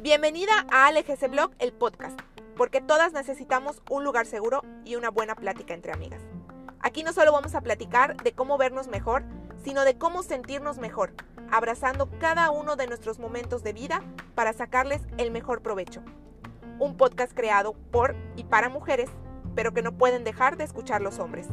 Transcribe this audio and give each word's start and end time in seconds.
Bienvenida 0.00 0.66
a 0.72 0.86
ALGC 0.86 1.30
Blog, 1.30 1.52
el 1.60 1.72
podcast, 1.72 2.18
porque 2.56 2.80
todas 2.80 3.12
necesitamos 3.12 3.80
un 3.88 4.02
lugar 4.02 4.26
seguro 4.26 4.64
y 4.84 4.96
una 4.96 5.10
buena 5.10 5.36
plática 5.36 5.74
entre 5.74 5.92
amigas. 5.92 6.20
Aquí 6.80 7.04
no 7.04 7.12
solo 7.12 7.30
vamos 7.30 7.54
a 7.54 7.60
platicar 7.60 8.16
de 8.16 8.32
cómo 8.32 8.58
vernos 8.58 8.88
mejor, 8.88 9.22
sino 9.62 9.84
de 9.84 9.96
cómo 9.96 10.24
sentirnos 10.24 10.78
mejor, 10.78 11.14
abrazando 11.52 12.10
cada 12.18 12.50
uno 12.50 12.74
de 12.74 12.88
nuestros 12.88 13.20
momentos 13.20 13.62
de 13.62 13.74
vida 13.74 14.02
para 14.34 14.52
sacarles 14.52 15.02
el 15.18 15.30
mejor 15.30 15.62
provecho. 15.62 16.02
Un 16.80 16.96
podcast 16.96 17.32
creado 17.32 17.74
por 17.92 18.16
y 18.34 18.42
para 18.42 18.68
mujeres, 18.68 19.10
pero 19.54 19.72
que 19.72 19.82
no 19.82 19.96
pueden 19.96 20.24
dejar 20.24 20.56
de 20.56 20.64
escuchar 20.64 21.00
los 21.00 21.20
hombres. 21.20 21.46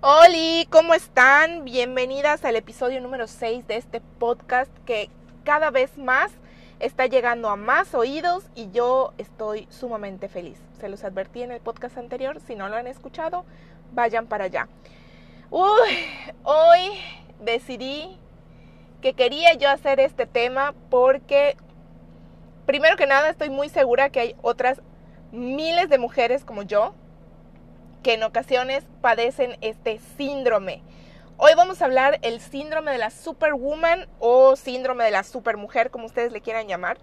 Hola, 0.00 0.64
¿cómo 0.70 0.94
están? 0.94 1.64
Bienvenidas 1.64 2.44
al 2.44 2.54
episodio 2.54 3.00
número 3.00 3.26
6 3.26 3.66
de 3.66 3.78
este 3.78 4.00
podcast 4.00 4.70
que 4.86 5.10
cada 5.42 5.72
vez 5.72 5.98
más 5.98 6.30
está 6.78 7.06
llegando 7.06 7.48
a 7.48 7.56
más 7.56 7.96
oídos 7.96 8.44
y 8.54 8.70
yo 8.70 9.12
estoy 9.18 9.66
sumamente 9.70 10.28
feliz. 10.28 10.56
Se 10.78 10.88
los 10.88 11.02
advertí 11.02 11.42
en 11.42 11.50
el 11.50 11.60
podcast 11.60 11.98
anterior, 11.98 12.40
si 12.40 12.54
no 12.54 12.68
lo 12.68 12.76
han 12.76 12.86
escuchado, 12.86 13.44
vayan 13.92 14.28
para 14.28 14.44
allá. 14.44 14.68
Uy, 15.50 16.06
hoy 16.44 16.92
decidí 17.40 18.16
que 19.00 19.14
quería 19.14 19.54
yo 19.54 19.68
hacer 19.68 19.98
este 19.98 20.26
tema 20.26 20.74
porque, 20.90 21.56
primero 22.66 22.96
que 22.96 23.08
nada, 23.08 23.30
estoy 23.30 23.50
muy 23.50 23.68
segura 23.68 24.10
que 24.10 24.20
hay 24.20 24.36
otras 24.42 24.80
miles 25.32 25.88
de 25.88 25.98
mujeres 25.98 26.44
como 26.44 26.62
yo 26.62 26.94
que 28.08 28.14
en 28.14 28.22
ocasiones 28.22 28.84
padecen 29.02 29.58
este 29.60 30.00
síndrome. 30.16 30.80
Hoy 31.36 31.52
vamos 31.54 31.82
a 31.82 31.84
hablar 31.84 32.18
el 32.22 32.40
síndrome 32.40 32.90
de 32.90 32.96
la 32.96 33.10
superwoman 33.10 34.08
o 34.18 34.56
síndrome 34.56 35.04
de 35.04 35.10
la 35.10 35.22
supermujer, 35.24 35.90
como 35.90 36.06
ustedes 36.06 36.32
le 36.32 36.40
quieran 36.40 36.68
llamar, 36.68 36.96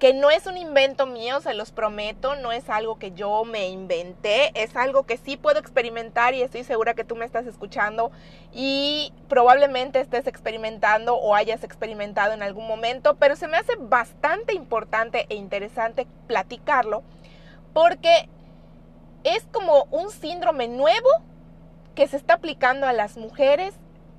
que 0.00 0.14
no 0.14 0.28
es 0.30 0.46
un 0.46 0.56
invento 0.56 1.06
mío, 1.06 1.40
se 1.40 1.54
los 1.54 1.70
prometo, 1.70 2.34
no 2.34 2.50
es 2.50 2.68
algo 2.68 2.98
que 2.98 3.12
yo 3.12 3.44
me 3.44 3.68
inventé, 3.68 4.50
es 4.60 4.74
algo 4.74 5.04
que 5.06 5.18
sí 5.18 5.36
puedo 5.36 5.60
experimentar 5.60 6.34
y 6.34 6.42
estoy 6.42 6.64
segura 6.64 6.94
que 6.94 7.04
tú 7.04 7.14
me 7.14 7.24
estás 7.24 7.46
escuchando 7.46 8.10
y 8.52 9.12
probablemente 9.28 10.00
estés 10.00 10.26
experimentando 10.26 11.14
o 11.14 11.36
hayas 11.36 11.62
experimentado 11.62 12.32
en 12.32 12.42
algún 12.42 12.66
momento, 12.66 13.14
pero 13.18 13.36
se 13.36 13.46
me 13.46 13.56
hace 13.56 13.76
bastante 13.78 14.52
importante 14.52 15.26
e 15.28 15.36
interesante 15.36 16.08
platicarlo 16.26 17.04
porque 17.72 18.28
es 19.24 19.44
como 19.52 19.84
un 19.90 20.10
síndrome 20.10 20.68
nuevo 20.68 21.08
que 21.94 22.08
se 22.08 22.16
está 22.16 22.34
aplicando 22.34 22.86
a 22.86 22.92
las 22.92 23.16
mujeres 23.16 23.74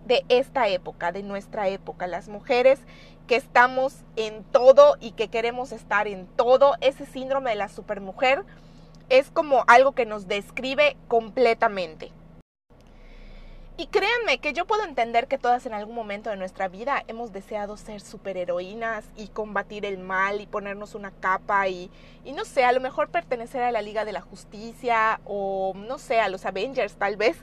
de 0.05 0.25
esta 0.29 0.67
época, 0.67 1.11
de 1.11 1.23
nuestra 1.23 1.67
época, 1.67 2.07
las 2.07 2.27
mujeres 2.27 2.79
que 3.27 3.35
estamos 3.35 3.95
en 4.15 4.43
todo 4.43 4.97
y 4.99 5.11
que 5.11 5.27
queremos 5.27 5.71
estar 5.71 6.07
en 6.07 6.25
todo, 6.25 6.75
ese 6.81 7.05
síndrome 7.05 7.51
de 7.51 7.57
la 7.57 7.69
supermujer 7.69 8.43
es 9.09 9.29
como 9.29 9.63
algo 9.67 9.91
que 9.91 10.05
nos 10.05 10.27
describe 10.27 10.97
completamente. 11.07 12.11
Y 13.79 13.87
créanme 13.87 14.39
que 14.39 14.51
yo 14.51 14.65
puedo 14.65 14.83
entender 14.83 15.27
que 15.27 15.37
todas 15.37 15.65
en 15.65 15.73
algún 15.73 15.95
momento 15.95 16.29
de 16.29 16.35
nuestra 16.35 16.67
vida 16.67 17.01
hemos 17.07 17.31
deseado 17.31 17.77
ser 17.77 18.01
superheroínas 18.01 19.05
y 19.15 19.29
combatir 19.29 19.85
el 19.85 19.97
mal 19.97 20.41
y 20.41 20.47
ponernos 20.47 20.95
una 20.95 21.11
capa 21.11 21.65
y, 21.69 21.89
y 22.25 22.33
no 22.33 22.43
sé, 22.43 22.65
a 22.65 22.73
lo 22.73 22.81
mejor 22.81 23.07
pertenecer 23.07 23.61
a 23.63 23.71
la 23.71 23.81
Liga 23.81 24.03
de 24.03 24.11
la 24.11 24.19
Justicia 24.19 25.21
o 25.23 25.71
no 25.77 25.97
sé, 25.97 26.19
a 26.19 26.27
los 26.27 26.45
Avengers 26.45 26.95
tal 26.95 27.15
vez, 27.15 27.37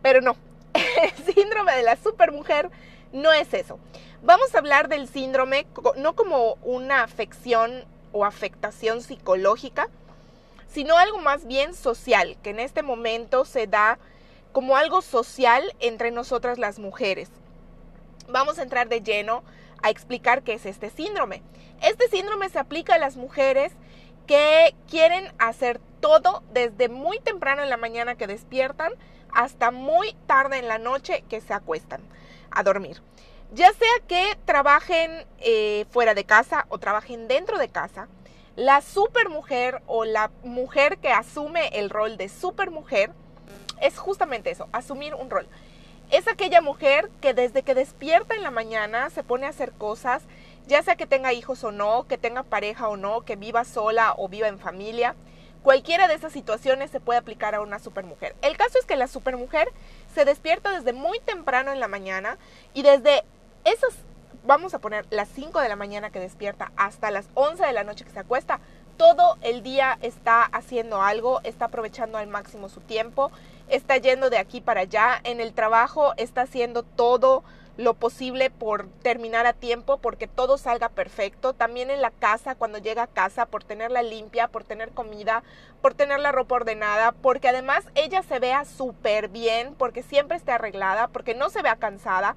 pero 0.00 0.20
no, 0.20 0.36
el 0.74 1.34
síndrome 1.34 1.74
de 1.74 1.82
la 1.82 1.96
supermujer 1.96 2.70
no 3.12 3.32
es 3.32 3.52
eso. 3.52 3.80
Vamos 4.22 4.54
a 4.54 4.58
hablar 4.58 4.88
del 4.88 5.08
síndrome 5.08 5.66
no 5.96 6.14
como 6.14 6.54
una 6.62 7.02
afección 7.02 7.84
o 8.12 8.24
afectación 8.24 9.02
psicológica, 9.02 9.88
sino 10.68 10.96
algo 10.96 11.18
más 11.18 11.48
bien 11.48 11.74
social, 11.74 12.36
que 12.44 12.50
en 12.50 12.60
este 12.60 12.84
momento 12.84 13.44
se 13.44 13.66
da 13.66 13.98
como 14.52 14.76
algo 14.76 15.02
social 15.02 15.74
entre 15.80 16.10
nosotras 16.10 16.58
las 16.58 16.78
mujeres. 16.78 17.30
Vamos 18.28 18.58
a 18.58 18.62
entrar 18.62 18.88
de 18.88 19.00
lleno 19.00 19.42
a 19.82 19.90
explicar 19.90 20.42
qué 20.42 20.54
es 20.54 20.66
este 20.66 20.90
síndrome. 20.90 21.42
Este 21.82 22.08
síndrome 22.08 22.48
se 22.48 22.58
aplica 22.58 22.94
a 22.94 22.98
las 22.98 23.16
mujeres 23.16 23.72
que 24.26 24.74
quieren 24.88 25.32
hacer 25.38 25.80
todo 26.00 26.42
desde 26.52 26.88
muy 26.88 27.18
temprano 27.20 27.62
en 27.62 27.70
la 27.70 27.76
mañana 27.76 28.14
que 28.14 28.26
despiertan 28.26 28.92
hasta 29.32 29.70
muy 29.70 30.14
tarde 30.26 30.58
en 30.58 30.68
la 30.68 30.78
noche 30.78 31.24
que 31.28 31.40
se 31.40 31.54
acuestan 31.54 32.00
a 32.50 32.62
dormir. 32.62 33.02
Ya 33.52 33.72
sea 33.72 33.88
que 34.06 34.38
trabajen 34.44 35.26
eh, 35.38 35.84
fuera 35.90 36.14
de 36.14 36.24
casa 36.24 36.66
o 36.68 36.78
trabajen 36.78 37.26
dentro 37.26 37.58
de 37.58 37.68
casa, 37.68 38.08
la 38.56 38.80
supermujer 38.80 39.82
o 39.86 40.04
la 40.04 40.30
mujer 40.44 40.98
que 40.98 41.10
asume 41.10 41.68
el 41.72 41.90
rol 41.90 42.16
de 42.16 42.28
supermujer 42.28 43.12
es 43.80 43.98
justamente 43.98 44.50
eso, 44.50 44.68
asumir 44.72 45.14
un 45.14 45.30
rol. 45.30 45.46
Es 46.10 46.26
aquella 46.26 46.60
mujer 46.60 47.08
que 47.20 47.34
desde 47.34 47.62
que 47.62 47.74
despierta 47.74 48.34
en 48.34 48.42
la 48.42 48.50
mañana 48.50 49.10
se 49.10 49.22
pone 49.22 49.46
a 49.46 49.50
hacer 49.50 49.72
cosas, 49.72 50.24
ya 50.66 50.82
sea 50.82 50.96
que 50.96 51.06
tenga 51.06 51.32
hijos 51.32 51.62
o 51.62 51.70
no, 51.70 52.06
que 52.08 52.18
tenga 52.18 52.42
pareja 52.42 52.88
o 52.88 52.96
no, 52.96 53.20
que 53.22 53.36
viva 53.36 53.64
sola 53.64 54.14
o 54.16 54.28
viva 54.28 54.48
en 54.48 54.58
familia. 54.58 55.14
Cualquiera 55.62 56.08
de 56.08 56.14
esas 56.14 56.32
situaciones 56.32 56.90
se 56.90 57.00
puede 57.00 57.18
aplicar 57.18 57.54
a 57.54 57.60
una 57.60 57.78
supermujer. 57.78 58.34
El 58.42 58.56
caso 58.56 58.78
es 58.78 58.86
que 58.86 58.96
la 58.96 59.06
supermujer 59.06 59.68
se 60.14 60.24
despierta 60.24 60.72
desde 60.72 60.92
muy 60.92 61.20
temprano 61.20 61.70
en 61.70 61.80
la 61.80 61.88
mañana 61.88 62.38
y 62.74 62.82
desde 62.82 63.24
esas, 63.64 63.94
vamos 64.44 64.74
a 64.74 64.78
poner 64.78 65.06
las 65.10 65.28
5 65.28 65.60
de 65.60 65.68
la 65.68 65.76
mañana 65.76 66.10
que 66.10 66.18
despierta 66.18 66.72
hasta 66.76 67.10
las 67.10 67.28
11 67.34 67.64
de 67.64 67.72
la 67.72 67.84
noche 67.84 68.04
que 68.04 68.10
se 68.10 68.18
acuesta, 68.18 68.58
todo 69.00 69.38
el 69.40 69.62
día 69.62 69.96
está 70.02 70.42
haciendo 70.42 71.00
algo, 71.00 71.40
está 71.42 71.64
aprovechando 71.64 72.18
al 72.18 72.26
máximo 72.26 72.68
su 72.68 72.82
tiempo, 72.82 73.32
está 73.70 73.96
yendo 73.96 74.28
de 74.28 74.36
aquí 74.36 74.60
para 74.60 74.82
allá, 74.82 75.18
en 75.24 75.40
el 75.40 75.54
trabajo 75.54 76.12
está 76.18 76.42
haciendo 76.42 76.82
todo 76.82 77.42
lo 77.78 77.94
posible 77.94 78.50
por 78.50 78.88
terminar 79.02 79.46
a 79.46 79.54
tiempo, 79.54 79.96
porque 79.96 80.26
todo 80.26 80.58
salga 80.58 80.90
perfecto. 80.90 81.54
También 81.54 81.90
en 81.90 82.02
la 82.02 82.10
casa, 82.10 82.56
cuando 82.56 82.76
llega 82.76 83.04
a 83.04 83.06
casa, 83.06 83.46
por 83.46 83.64
tenerla 83.64 84.02
limpia, 84.02 84.48
por 84.48 84.64
tener 84.64 84.90
comida, 84.90 85.44
por 85.80 85.94
tener 85.94 86.20
la 86.20 86.30
ropa 86.30 86.56
ordenada, 86.56 87.12
porque 87.12 87.48
además 87.48 87.86
ella 87.94 88.22
se 88.22 88.38
vea 88.38 88.66
súper 88.66 89.28
bien, 89.28 89.74
porque 89.78 90.02
siempre 90.02 90.36
esté 90.36 90.52
arreglada, 90.52 91.08
porque 91.08 91.34
no 91.34 91.48
se 91.48 91.62
vea 91.62 91.76
cansada, 91.76 92.36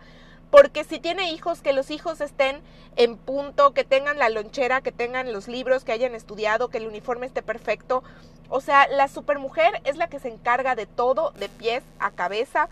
porque 0.53 0.83
si 0.83 0.99
tiene 0.99 1.31
hijos, 1.31 1.63
que 1.63 1.73
los 1.73 1.89
hijos 1.89 2.21
estén 2.21 2.61
en 2.95 3.17
punto, 3.17 3.73
que 3.73 3.83
tengan 3.83 4.19
la 4.19 4.29
lonchera, 4.29 4.81
que 4.81 4.91
tengan 4.91 5.33
los 5.33 5.47
libros, 5.47 5.83
que 5.83 5.93
hayan 5.93 6.13
estudiado, 6.13 6.67
que 6.67 6.77
el 6.77 6.85
uniforme 6.85 7.25
esté 7.25 7.41
perfecto. 7.41 8.03
O 8.49 8.61
sea, 8.61 8.87
la 8.87 9.07
supermujer 9.07 9.81
es 9.83 9.97
la 9.97 10.09
que 10.09 10.19
se 10.19 10.27
encarga 10.27 10.75
de 10.75 10.85
todo, 10.85 11.31
de 11.31 11.49
pies 11.49 11.81
a 11.97 12.11
cabeza, 12.11 12.69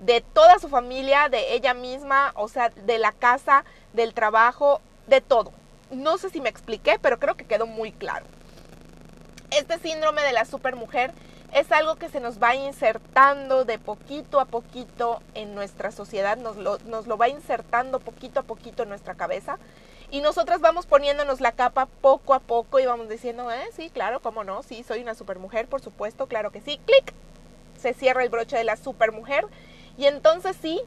de 0.00 0.22
toda 0.22 0.58
su 0.58 0.68
familia, 0.68 1.28
de 1.28 1.54
ella 1.54 1.72
misma, 1.72 2.32
o 2.34 2.48
sea, 2.48 2.70
de 2.70 2.98
la 2.98 3.12
casa, 3.12 3.64
del 3.92 4.12
trabajo, 4.12 4.80
de 5.06 5.20
todo. 5.20 5.52
No 5.92 6.18
sé 6.18 6.30
si 6.30 6.40
me 6.40 6.48
expliqué, 6.48 6.98
pero 7.00 7.20
creo 7.20 7.36
que 7.36 7.46
quedó 7.46 7.68
muy 7.68 7.92
claro. 7.92 8.26
Este 9.52 9.78
síndrome 9.78 10.22
de 10.22 10.32
la 10.32 10.46
supermujer 10.46 11.12
es 11.52 11.72
algo 11.72 11.96
que 11.96 12.08
se 12.08 12.20
nos 12.20 12.40
va 12.40 12.54
insertando 12.54 13.64
de 13.64 13.78
poquito 13.78 14.40
a 14.40 14.44
poquito 14.44 15.20
en 15.34 15.54
nuestra 15.54 15.90
sociedad, 15.90 16.36
nos 16.36 16.56
lo, 16.56 16.78
nos 16.80 17.06
lo 17.06 17.16
va 17.16 17.28
insertando 17.28 18.00
poquito 18.00 18.40
a 18.40 18.42
poquito 18.44 18.84
en 18.84 18.88
nuestra 18.88 19.14
cabeza 19.14 19.58
y 20.10 20.20
nosotras 20.20 20.60
vamos 20.60 20.86
poniéndonos 20.86 21.40
la 21.40 21.52
capa 21.52 21.86
poco 21.86 22.34
a 22.34 22.40
poco 22.40 22.80
y 22.80 22.86
vamos 22.86 23.08
diciendo, 23.08 23.50
eh, 23.50 23.68
sí, 23.74 23.90
claro, 23.90 24.20
cómo 24.20 24.44
no, 24.44 24.62
sí, 24.62 24.82
soy 24.82 25.02
una 25.02 25.14
supermujer, 25.14 25.68
por 25.68 25.80
supuesto, 25.80 26.26
claro 26.26 26.50
que 26.50 26.60
sí, 26.60 26.80
clic, 26.84 27.14
se 27.80 27.94
cierra 27.94 28.22
el 28.22 28.28
broche 28.28 28.56
de 28.56 28.64
la 28.64 28.76
supermujer 28.76 29.46
y 29.96 30.06
entonces 30.06 30.56
sí, 30.60 30.80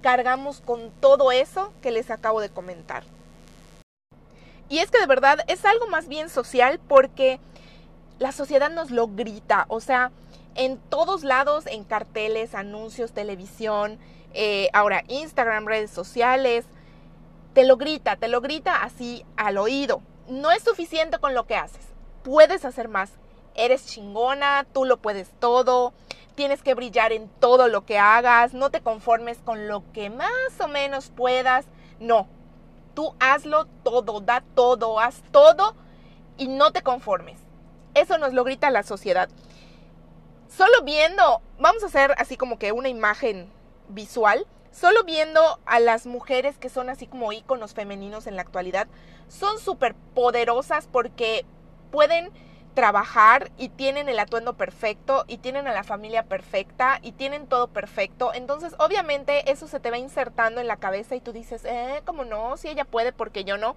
cargamos 0.00 0.60
con 0.60 0.90
todo 1.00 1.32
eso 1.32 1.72
que 1.82 1.90
les 1.90 2.10
acabo 2.10 2.40
de 2.40 2.50
comentar. 2.50 3.04
Y 4.68 4.78
es 4.78 4.90
que 4.90 5.00
de 5.00 5.06
verdad 5.06 5.38
es 5.48 5.64
algo 5.64 5.86
más 5.88 6.08
bien 6.08 6.28
social 6.28 6.78
porque 6.88 7.40
la 8.18 8.32
sociedad 8.32 8.70
nos 8.70 8.90
lo 8.90 9.08
grita, 9.08 9.66
o 9.68 9.80
sea, 9.80 10.10
en 10.54 10.78
todos 10.78 11.22
lados, 11.22 11.66
en 11.66 11.84
carteles, 11.84 12.54
anuncios, 12.54 13.12
televisión, 13.12 13.98
eh, 14.34 14.68
ahora 14.72 15.04
Instagram, 15.08 15.66
redes 15.66 15.90
sociales, 15.90 16.64
te 17.54 17.64
lo 17.64 17.76
grita, 17.76 18.16
te 18.16 18.28
lo 18.28 18.40
grita 18.40 18.82
así 18.82 19.24
al 19.36 19.58
oído. 19.58 20.02
No 20.28 20.50
es 20.50 20.62
suficiente 20.62 21.18
con 21.18 21.34
lo 21.34 21.46
que 21.46 21.56
haces, 21.56 21.86
puedes 22.22 22.64
hacer 22.64 22.88
más. 22.88 23.12
Eres 23.54 23.86
chingona, 23.86 24.66
tú 24.72 24.84
lo 24.84 24.98
puedes 24.98 25.30
todo, 25.40 25.92
tienes 26.34 26.62
que 26.62 26.74
brillar 26.74 27.12
en 27.12 27.28
todo 27.40 27.66
lo 27.68 27.84
que 27.84 27.98
hagas, 27.98 28.54
no 28.54 28.70
te 28.70 28.80
conformes 28.80 29.38
con 29.44 29.66
lo 29.66 29.82
que 29.92 30.10
más 30.10 30.60
o 30.60 30.68
menos 30.68 31.10
puedas, 31.10 31.64
no, 31.98 32.28
tú 32.94 33.14
hazlo 33.18 33.66
todo, 33.82 34.20
da 34.20 34.44
todo, 34.54 35.00
haz 35.00 35.22
todo 35.32 35.74
y 36.36 36.46
no 36.46 36.70
te 36.72 36.82
conformes. 36.82 37.47
Eso 37.94 38.18
nos 38.18 38.32
lo 38.32 38.44
grita 38.44 38.70
la 38.70 38.82
sociedad. 38.82 39.28
solo 40.48 40.82
viendo, 40.82 41.42
vamos 41.58 41.82
a 41.82 41.86
hacer 41.86 42.14
así 42.16 42.36
como 42.36 42.58
que 42.58 42.72
una 42.72 42.88
imagen 42.88 43.52
visual, 43.88 44.46
solo 44.72 45.04
viendo 45.04 45.60
a 45.66 45.78
las 45.78 46.06
mujeres 46.06 46.58
que 46.58 46.68
son 46.68 46.88
así 46.88 47.06
como 47.06 47.32
íconos 47.32 47.74
femeninos 47.74 48.26
en 48.26 48.36
la 48.36 48.42
actualidad, 48.42 48.88
son 49.28 49.58
súper 49.58 49.94
poderosas 50.14 50.88
porque 50.90 51.44
pueden 51.90 52.32
trabajar 52.78 53.50
y 53.58 53.70
tienen 53.70 54.08
el 54.08 54.20
atuendo 54.20 54.56
perfecto 54.56 55.24
y 55.26 55.38
tienen 55.38 55.66
a 55.66 55.72
la 55.72 55.82
familia 55.82 56.22
perfecta 56.22 57.00
y 57.02 57.10
tienen 57.10 57.48
todo 57.48 57.66
perfecto. 57.66 58.32
Entonces, 58.32 58.74
obviamente, 58.78 59.50
eso 59.50 59.66
se 59.66 59.80
te 59.80 59.90
va 59.90 59.98
insertando 59.98 60.60
en 60.60 60.68
la 60.68 60.76
cabeza 60.76 61.16
y 61.16 61.20
tú 61.20 61.32
dices, 61.32 61.64
eh, 61.64 62.02
¿cómo 62.04 62.24
no? 62.24 62.56
Si 62.56 62.68
ella 62.68 62.84
puede, 62.84 63.12
porque 63.12 63.42
yo 63.42 63.58
no. 63.58 63.74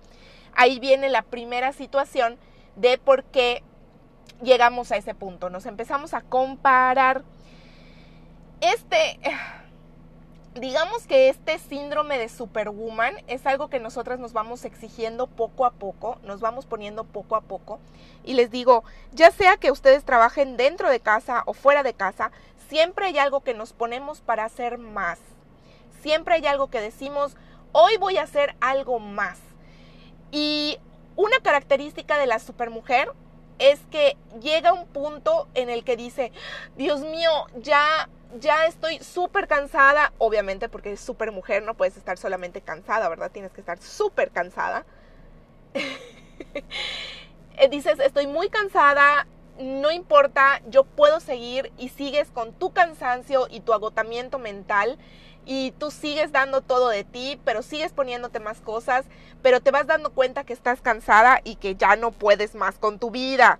Ahí 0.53 0.79
viene 0.79 1.09
la 1.09 1.23
primera 1.23 1.73
situación 1.73 2.37
de 2.75 2.99
por 2.99 3.23
qué 3.23 3.63
llegamos 4.41 4.91
a 4.91 4.97
ese 4.97 5.13
punto. 5.13 5.49
Nos 5.49 5.65
empezamos 5.65 6.13
a 6.13 6.21
comparar. 6.21 7.23
Este 8.59 9.19
digamos 10.55 11.07
que 11.07 11.29
este 11.29 11.57
síndrome 11.59 12.17
de 12.17 12.27
superwoman 12.27 13.15
es 13.27 13.45
algo 13.45 13.69
que 13.69 13.79
nosotras 13.79 14.19
nos 14.19 14.33
vamos 14.33 14.65
exigiendo 14.65 15.27
poco 15.27 15.65
a 15.65 15.71
poco, 15.71 16.17
nos 16.23 16.41
vamos 16.41 16.65
poniendo 16.65 17.05
poco 17.05 17.35
a 17.35 17.41
poco. 17.41 17.79
Y 18.23 18.33
les 18.33 18.51
digo, 18.51 18.83
ya 19.13 19.31
sea 19.31 19.57
que 19.57 19.71
ustedes 19.71 20.03
trabajen 20.03 20.57
dentro 20.57 20.89
de 20.89 20.99
casa 20.99 21.43
o 21.45 21.53
fuera 21.53 21.83
de 21.83 21.93
casa, 21.93 22.31
siempre 22.69 23.07
hay 23.07 23.17
algo 23.17 23.41
que 23.41 23.53
nos 23.53 23.73
ponemos 23.73 24.21
para 24.21 24.43
hacer 24.43 24.77
más. 24.77 25.19
Siempre 26.01 26.35
hay 26.35 26.45
algo 26.47 26.69
que 26.69 26.81
decimos, 26.81 27.37
hoy 27.71 27.95
voy 27.97 28.17
a 28.17 28.23
hacer 28.23 28.55
algo 28.59 28.99
más. 28.99 29.39
Y 30.31 30.79
una 31.15 31.39
característica 31.41 32.17
de 32.17 32.27
la 32.27 32.39
supermujer 32.39 33.11
es 33.61 33.79
que 33.91 34.17
llega 34.41 34.73
un 34.73 34.87
punto 34.87 35.47
en 35.53 35.69
el 35.69 35.83
que 35.83 35.95
dice, 35.95 36.31
Dios 36.75 37.01
mío, 37.01 37.29
ya 37.55 38.09
ya 38.39 38.65
estoy 38.65 38.99
súper 38.99 39.47
cansada, 39.47 40.13
obviamente 40.17 40.69
porque 40.69 40.93
es 40.93 41.01
súper 41.01 41.31
mujer, 41.31 41.63
no 41.63 41.73
puedes 41.73 41.97
estar 41.97 42.17
solamente 42.17 42.61
cansada, 42.61 43.09
¿verdad? 43.09 43.29
Tienes 43.31 43.51
que 43.51 43.61
estar 43.61 43.79
súper 43.81 44.31
cansada. 44.31 44.85
Eh, 47.57 47.67
dices, 47.69 47.99
estoy 47.99 48.25
muy 48.25 48.49
cansada, 48.49 49.27
no 49.59 49.91
importa, 49.91 50.61
yo 50.67 50.83
puedo 50.83 51.19
seguir 51.19 51.71
y 51.77 51.89
sigues 51.89 52.31
con 52.31 52.53
tu 52.53 52.71
cansancio 52.71 53.47
y 53.51 53.59
tu 53.59 53.73
agotamiento 53.73 54.39
mental 54.39 54.97
y 55.45 55.71
tú 55.71 55.91
sigues 55.91 56.31
dando 56.31 56.61
todo 56.61 56.89
de 56.89 57.03
ti, 57.03 57.39
pero 57.43 57.61
sigues 57.61 57.91
poniéndote 57.93 58.39
más 58.39 58.61
cosas, 58.61 59.05
pero 59.41 59.61
te 59.61 59.71
vas 59.71 59.88
dando 59.88 60.11
cuenta 60.11 60.43
que 60.43 60.53
estás 60.53 60.81
cansada 60.81 61.41
y 61.43 61.55
que 61.55 61.75
ya 61.75 61.95
no 61.95 62.11
puedes 62.11 62.55
más 62.55 62.77
con 62.77 62.99
tu 62.99 63.11
vida. 63.11 63.59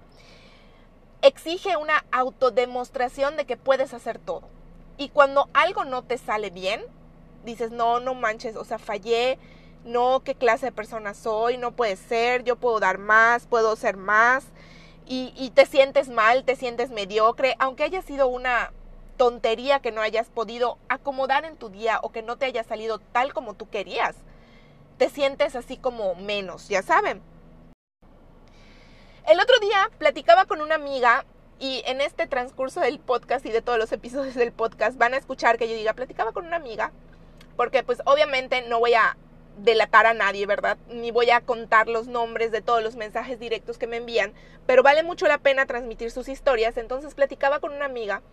Exige 1.22 1.78
una 1.78 2.04
autodemostración 2.12 3.36
de 3.38 3.46
que 3.46 3.58
puedes 3.58 3.94
hacer 3.94 4.20
todo 4.20 4.48
y 5.02 5.10
cuando 5.10 5.50
algo 5.54 5.84
no 5.84 6.04
te 6.04 6.20
sale 6.20 6.52
bien, 6.52 6.84
dices, 7.44 7.72
no, 7.72 8.00
no 8.00 8.14
manches, 8.14 8.56
o 8.56 8.64
sea, 8.64 8.78
fallé, 8.78 9.40
no, 9.84 10.22
qué 10.24 10.36
clase 10.36 10.68
de 10.68 10.72
persona 10.72 11.16
soy, 11.16 11.58
no 11.58 11.72
puede 11.72 11.96
ser, 11.96 12.44
yo 12.44 12.56
puedo 12.56 12.80
dar 12.80 13.00
más, 13.00 13.48
puedo 13.48 13.76
ser 13.76 13.98
más. 13.98 14.44
Y, 15.08 15.34
y 15.36 15.50
te 15.50 15.66
sientes 15.66 16.08
mal, 16.10 16.44
te 16.44 16.56
sientes 16.56 16.92
mediocre, 16.92 17.56
aunque 17.58 17.84
haya 17.84 18.04
sido 18.04 18.28
una 18.28 18.72
tontería 19.22 19.82
que 19.82 19.92
no 19.92 20.02
hayas 20.02 20.32
podido 20.32 20.80
acomodar 20.90 21.46
en 21.46 21.56
tu 21.56 21.70
día 21.70 22.00
o 22.02 22.12
que 22.12 22.24
no 22.24 22.38
te 22.38 22.46
haya 22.46 22.64
salido 22.64 22.98
tal 22.98 23.34
como 23.34 23.54
tú 23.54 23.70
querías. 23.70 24.16
Te 24.98 25.12
sientes 25.12 25.56
así 25.56 25.78
como 25.78 26.16
menos, 26.16 26.70
ya 26.70 26.82
saben. 26.82 27.22
El 29.28 29.40
otro 29.40 29.60
día 29.60 29.92
platicaba 30.00 30.46
con 30.46 30.60
una 30.60 30.74
amiga 30.74 31.24
y 31.60 31.84
en 31.86 32.02
este 32.02 32.26
transcurso 32.26 32.80
del 32.80 32.98
podcast 32.98 33.46
y 33.46 33.52
de 33.52 33.62
todos 33.62 33.78
los 33.78 33.92
episodios 33.92 34.34
del 34.34 34.52
podcast 34.52 34.98
van 34.98 35.14
a 35.14 35.18
escuchar 35.18 35.60
que 35.60 35.70
yo 35.70 35.76
diga, 35.76 35.94
platicaba 35.94 36.32
con 36.32 36.48
una 36.48 36.56
amiga, 36.56 36.92
porque 37.56 37.84
pues 37.84 38.02
obviamente 38.06 38.64
no 38.64 38.80
voy 38.80 38.96
a 38.96 39.18
delatar 39.58 40.08
a 40.08 40.16
nadie, 40.16 40.48
¿verdad? 40.48 40.80
Ni 40.88 41.12
voy 41.12 41.30
a 41.30 41.42
contar 41.42 41.88
los 41.88 42.08
nombres 42.08 42.52
de 42.52 42.62
todos 42.62 42.82
los 42.82 42.96
mensajes 42.96 43.40
directos 43.40 43.78
que 43.78 43.86
me 43.86 43.98
envían, 43.98 44.34
pero 44.66 44.82
vale 44.82 45.04
mucho 45.04 45.28
la 45.28 45.38
pena 45.38 45.68
transmitir 45.68 46.10
sus 46.10 46.28
historias. 46.28 46.78
Entonces 46.78 47.14
platicaba 47.14 47.60
con 47.60 47.72
una 47.72 47.86
amiga 47.86 48.24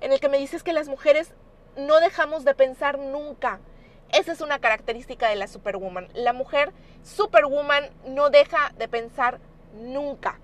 en 0.00 0.12
el 0.12 0.20
que 0.20 0.28
me 0.28 0.38
dices 0.38 0.62
que 0.62 0.72
las 0.72 0.88
mujeres 0.88 1.32
no 1.76 2.00
dejamos 2.00 2.44
de 2.44 2.54
pensar 2.54 2.98
nunca. 2.98 3.60
Esa 4.12 4.32
es 4.32 4.40
una 4.40 4.58
característica 4.58 5.28
de 5.28 5.36
la 5.36 5.48
superwoman. 5.48 6.08
La 6.14 6.32
mujer 6.32 6.72
superwoman 7.02 7.90
no 8.06 8.30
deja 8.30 8.72
de 8.78 8.88
pensar 8.88 9.40
nunca 9.74 10.38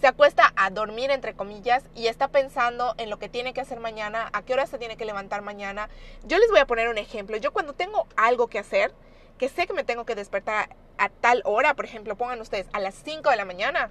se 0.00 0.06
acuesta 0.06 0.52
a 0.56 0.70
dormir, 0.70 1.10
entre 1.10 1.34
comillas, 1.34 1.84
y 1.94 2.06
está 2.06 2.28
pensando 2.28 2.94
en 2.96 3.10
lo 3.10 3.18
que 3.18 3.28
tiene 3.28 3.52
que 3.52 3.60
hacer 3.60 3.80
mañana, 3.80 4.30
a 4.32 4.42
qué 4.42 4.54
hora 4.54 4.66
se 4.66 4.78
tiene 4.78 4.96
que 4.96 5.04
levantar 5.04 5.42
mañana. 5.42 5.90
Yo 6.24 6.38
les 6.38 6.48
voy 6.48 6.58
a 6.58 6.66
poner 6.66 6.88
un 6.88 6.96
ejemplo. 6.96 7.36
Yo 7.36 7.52
cuando 7.52 7.74
tengo 7.74 8.06
algo 8.16 8.46
que 8.46 8.58
hacer, 8.58 8.94
que 9.36 9.50
sé 9.50 9.66
que 9.66 9.74
me 9.74 9.84
tengo 9.84 10.06
que 10.06 10.14
despertar 10.14 10.74
a, 10.96 11.08
tal 11.10 11.42
hora, 11.44 11.74
por 11.74 11.84
ejemplo, 11.84 12.16
pongan 12.16 12.40
ustedes 12.40 12.66
a 12.72 12.80
las 12.80 12.94
5 12.94 13.28
de 13.28 13.36
la 13.36 13.44
mañana, 13.44 13.90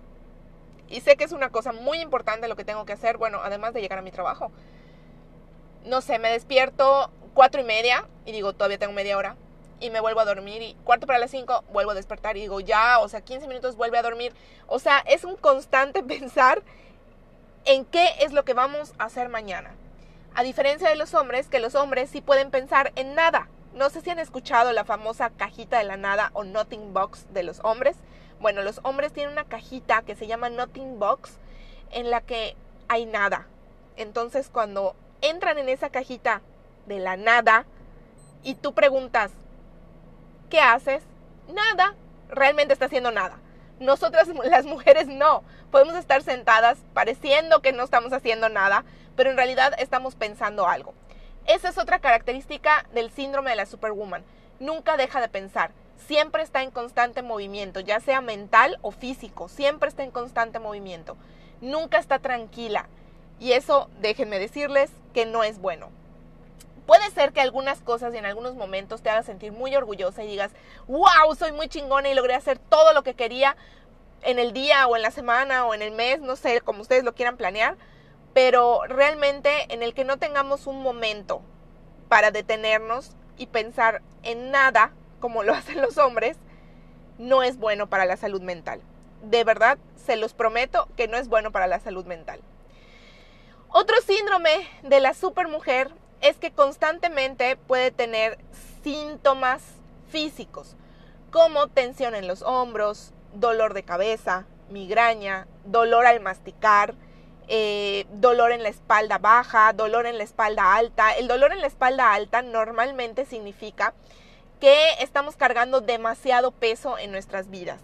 y 0.87 1.01
sé 1.01 1.15
que 1.15 1.25
es 1.25 1.31
una 1.31 1.51
cosa 1.51 1.73
muy 1.73 1.99
importante 2.01 2.47
lo 2.47 2.55
que 2.55 2.65
tengo 2.65 2.85
que 2.85 2.93
hacer, 2.93 3.17
bueno, 3.17 3.41
además 3.43 3.75
de 3.75 3.81
llegar 3.81 3.99
a 3.99 4.01
mi 4.01 4.11
trabajo. 4.11 4.51
No 5.85 6.01
sé, 6.01 6.19
me 6.19 6.31
despierto 6.31 7.11
cuatro 7.33 7.61
y 7.61 7.63
media 7.63 8.07
y 8.25 8.31
digo, 8.31 8.53
todavía 8.53 8.77
tengo 8.77 8.93
media 8.93 9.17
hora 9.17 9.35
y 9.79 9.89
me 9.89 9.99
vuelvo 9.99 10.19
a 10.19 10.25
dormir 10.25 10.61
y 10.61 10.75
cuarto 10.83 11.07
para 11.07 11.19
las 11.19 11.31
5 11.31 11.65
vuelvo 11.71 11.91
a 11.91 11.95
despertar 11.95 12.37
y 12.37 12.41
digo, 12.41 12.59
ya, 12.59 12.99
o 12.99 13.07
sea, 13.07 13.21
15 13.21 13.47
minutos 13.47 13.75
vuelve 13.75 13.97
a 13.97 14.01
dormir. 14.01 14.33
O 14.67 14.79
sea, 14.79 14.99
es 14.99 15.23
un 15.23 15.35
constante 15.35 16.03
pensar 16.03 16.61
en 17.65 17.85
qué 17.85 18.09
es 18.19 18.33
lo 18.33 18.43
que 18.43 18.53
vamos 18.53 18.93
a 18.97 19.05
hacer 19.05 19.29
mañana. 19.29 19.71
A 20.35 20.43
diferencia 20.43 20.89
de 20.89 20.95
los 20.95 21.13
hombres, 21.13 21.47
que 21.47 21.59
los 21.59 21.75
hombres 21.75 22.09
sí 22.09 22.21
pueden 22.21 22.51
pensar 22.51 22.91
en 22.95 23.15
nada. 23.15 23.49
No 23.73 23.89
sé 23.89 24.01
si 24.01 24.09
han 24.09 24.19
escuchado 24.19 24.71
la 24.73 24.85
famosa 24.85 25.29
cajita 25.29 25.77
de 25.77 25.83
la 25.83 25.97
nada 25.97 26.31
o 26.33 26.43
nothing 26.43 26.93
box 26.93 27.25
de 27.33 27.43
los 27.43 27.59
hombres. 27.63 27.95
Bueno, 28.39 28.61
los 28.61 28.79
hombres 28.83 29.13
tienen 29.13 29.33
una 29.33 29.45
cajita 29.45 30.01
que 30.03 30.15
se 30.15 30.27
llama 30.27 30.49
nothing 30.49 30.99
box 30.99 31.37
en 31.91 32.09
la 32.09 32.21
que 32.21 32.55
hay 32.87 33.05
nada. 33.05 33.47
Entonces, 33.97 34.49
cuando 34.49 34.95
entran 35.21 35.57
en 35.57 35.69
esa 35.69 35.89
cajita 35.89 36.41
de 36.85 36.99
la 36.99 37.17
nada 37.17 37.65
y 38.43 38.55
tú 38.55 38.73
preguntas, 38.73 39.31
¿qué 40.49 40.59
haces? 40.59 41.03
Nada, 41.53 41.95
realmente 42.29 42.73
está 42.73 42.85
haciendo 42.85 43.11
nada. 43.11 43.37
Nosotras 43.79 44.27
las 44.45 44.65
mujeres 44.65 45.07
no, 45.07 45.43
podemos 45.71 45.95
estar 45.95 46.21
sentadas 46.23 46.77
pareciendo 46.93 47.61
que 47.61 47.73
no 47.73 47.83
estamos 47.83 48.13
haciendo 48.13 48.49
nada, 48.49 48.83
pero 49.15 49.29
en 49.29 49.37
realidad 49.37 49.73
estamos 49.77 50.15
pensando 50.15 50.67
algo. 50.67 50.93
Esa 51.45 51.69
es 51.69 51.77
otra 51.77 51.99
característica 51.99 52.85
del 52.93 53.11
síndrome 53.11 53.51
de 53.51 53.55
la 53.55 53.65
superwoman. 53.65 54.23
Nunca 54.59 54.97
deja 54.97 55.21
de 55.21 55.29
pensar, 55.29 55.71
siempre 56.07 56.43
está 56.43 56.63
en 56.63 56.71
constante 56.71 57.21
movimiento, 57.21 57.79
ya 57.79 57.99
sea 57.99 58.21
mental 58.21 58.77
o 58.81 58.91
físico, 58.91 59.47
siempre 59.47 59.89
está 59.89 60.03
en 60.03 60.11
constante 60.11 60.59
movimiento. 60.59 61.17
Nunca 61.61 61.97
está 61.97 62.19
tranquila. 62.19 62.87
Y 63.39 63.53
eso, 63.53 63.89
déjenme 64.01 64.37
decirles, 64.37 64.91
que 65.13 65.25
no 65.25 65.43
es 65.43 65.59
bueno. 65.59 65.89
Puede 66.85 67.09
ser 67.11 67.33
que 67.33 67.41
algunas 67.41 67.81
cosas 67.81 68.13
y 68.13 68.17
en 68.17 68.25
algunos 68.25 68.55
momentos 68.55 69.01
te 69.01 69.09
hagas 69.09 69.27
sentir 69.27 69.51
muy 69.51 69.75
orgullosa 69.75 70.23
y 70.23 70.27
digas, 70.27 70.51
wow, 70.87 71.35
soy 71.37 71.51
muy 71.51 71.67
chingona 71.67 72.09
y 72.09 72.15
logré 72.15 72.33
hacer 72.33 72.57
todo 72.57 72.93
lo 72.93 73.03
que 73.03 73.13
quería 73.13 73.55
en 74.23 74.39
el 74.39 74.53
día 74.53 74.87
o 74.87 74.95
en 74.95 75.01
la 75.01 75.11
semana 75.11 75.65
o 75.65 75.73
en 75.73 75.81
el 75.81 75.91
mes, 75.91 76.19
no 76.19 76.35
sé, 76.35 76.61
como 76.61 76.81
ustedes 76.81 77.03
lo 77.03 77.13
quieran 77.13 77.37
planear, 77.37 77.77
pero 78.33 78.81
realmente 78.87 79.71
en 79.73 79.83
el 79.83 79.93
que 79.93 80.03
no 80.03 80.17
tengamos 80.17 80.67
un 80.67 80.81
momento 80.81 81.41
para 82.07 82.31
detenernos 82.31 83.11
y 83.37 83.47
pensar 83.47 84.01
en 84.23 84.51
nada, 84.51 84.91
como 85.19 85.43
lo 85.43 85.53
hacen 85.55 85.81
los 85.81 85.97
hombres, 85.97 86.37
no 87.17 87.43
es 87.43 87.57
bueno 87.57 87.87
para 87.87 88.05
la 88.05 88.17
salud 88.17 88.41
mental. 88.41 88.81
De 89.21 89.43
verdad, 89.43 89.77
se 89.95 90.15
los 90.15 90.33
prometo 90.33 90.87
que 90.95 91.07
no 91.07 91.17
es 91.17 91.27
bueno 91.27 91.51
para 91.51 91.67
la 91.67 91.79
salud 91.79 92.05
mental. 92.05 92.39
Otro 93.71 93.95
síndrome 94.01 94.67
de 94.81 94.99
la 94.99 95.13
supermujer 95.13 95.91
es 96.21 96.37
que 96.37 96.51
constantemente 96.51 97.55
puede 97.55 97.91
tener 97.91 98.39
síntomas 98.83 99.61
físicos 100.09 100.75
como 101.29 101.67
tensión 101.67 102.15
en 102.15 102.27
los 102.27 102.41
hombros, 102.41 103.13
dolor 103.33 103.75
de 103.75 103.83
cabeza, 103.83 104.47
migraña, 104.71 105.47
dolor 105.65 106.07
al 106.07 106.19
masticar, 106.19 106.95
eh, 107.47 108.07
dolor 108.13 108.51
en 108.51 108.63
la 108.63 108.69
espalda 108.69 109.19
baja, 109.19 109.71
dolor 109.73 110.07
en 110.07 110.17
la 110.17 110.23
espalda 110.23 110.75
alta. 110.75 111.11
El 111.13 111.27
dolor 111.27 111.51
en 111.51 111.61
la 111.61 111.67
espalda 111.67 112.13
alta 112.13 112.41
normalmente 112.41 113.25
significa 113.25 113.93
que 114.59 114.93
estamos 114.99 115.35
cargando 115.35 115.79
demasiado 115.79 116.49
peso 116.49 116.97
en 116.97 117.11
nuestras 117.11 117.51
vidas. 117.51 117.81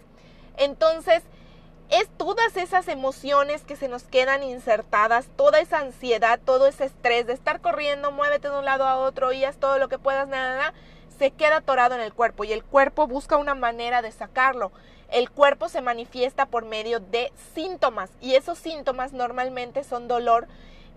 Entonces, 0.58 1.22
es 1.89 2.10
todas 2.18 2.58
esas 2.58 2.88
emociones 2.88 3.63
que 3.63 3.75
se 3.75 3.88
nos 3.88 4.04
quedan 4.04 4.44
insertadas, 4.44 5.27
toda 5.36 5.60
esa 5.60 5.80
ansiedad, 5.80 6.39
todo 6.44 6.68
ese 6.68 6.86
estrés 6.86 7.27
de 7.27 7.34
estar 7.34 7.62
corriendo, 7.62 8.12
muévete 8.12 8.50
de 8.50 8.58
un 8.58 8.65
lado 8.65 8.86
a 8.86 8.98
otro 8.98 9.32
y 9.32 9.44
haz 9.44 9.58
todo 9.58 9.77
lo 9.77 9.88
que 9.88 10.00
puedas, 10.00 10.27
nada, 10.27 10.58
nada, 10.58 10.74
se 11.18 11.32
queda 11.32 11.58
atorado 11.58 11.96
en 11.96 12.01
el 12.01 12.13
cuerpo 12.13 12.44
y 12.44 12.54
el 12.54 12.63
cuerpo 12.63 13.08
busca 13.08 13.38
una 13.38 13.56
manera 13.56 14.01
de 14.01 14.12
sacarlo. 14.12 14.72
El 15.12 15.30
cuerpo 15.30 15.70
se 15.70 15.82
manifiesta 15.82 16.48
por 16.48 16.65
medio 16.65 17.00
de 17.00 17.32
síntomas 17.54 18.10
y 18.20 18.36
esos 18.36 18.58
síntomas 18.58 19.13
normalmente 19.13 19.84
son 19.84 20.08
dolor 20.08 20.48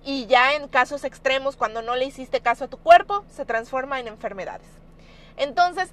y 0.04 0.26
ya 0.26 0.54
en 0.54 0.68
casos 0.68 1.04
extremos, 1.04 1.56
cuando 1.56 1.82
no 1.82 1.96
le 1.96 2.06
hiciste 2.06 2.40
caso 2.40 2.64
a 2.64 2.68
tu 2.68 2.78
cuerpo, 2.78 3.24
se 3.30 3.44
transforma 3.44 4.00
en 4.00 4.08
enfermedades. 4.08 4.68
Entonces, 5.36 5.90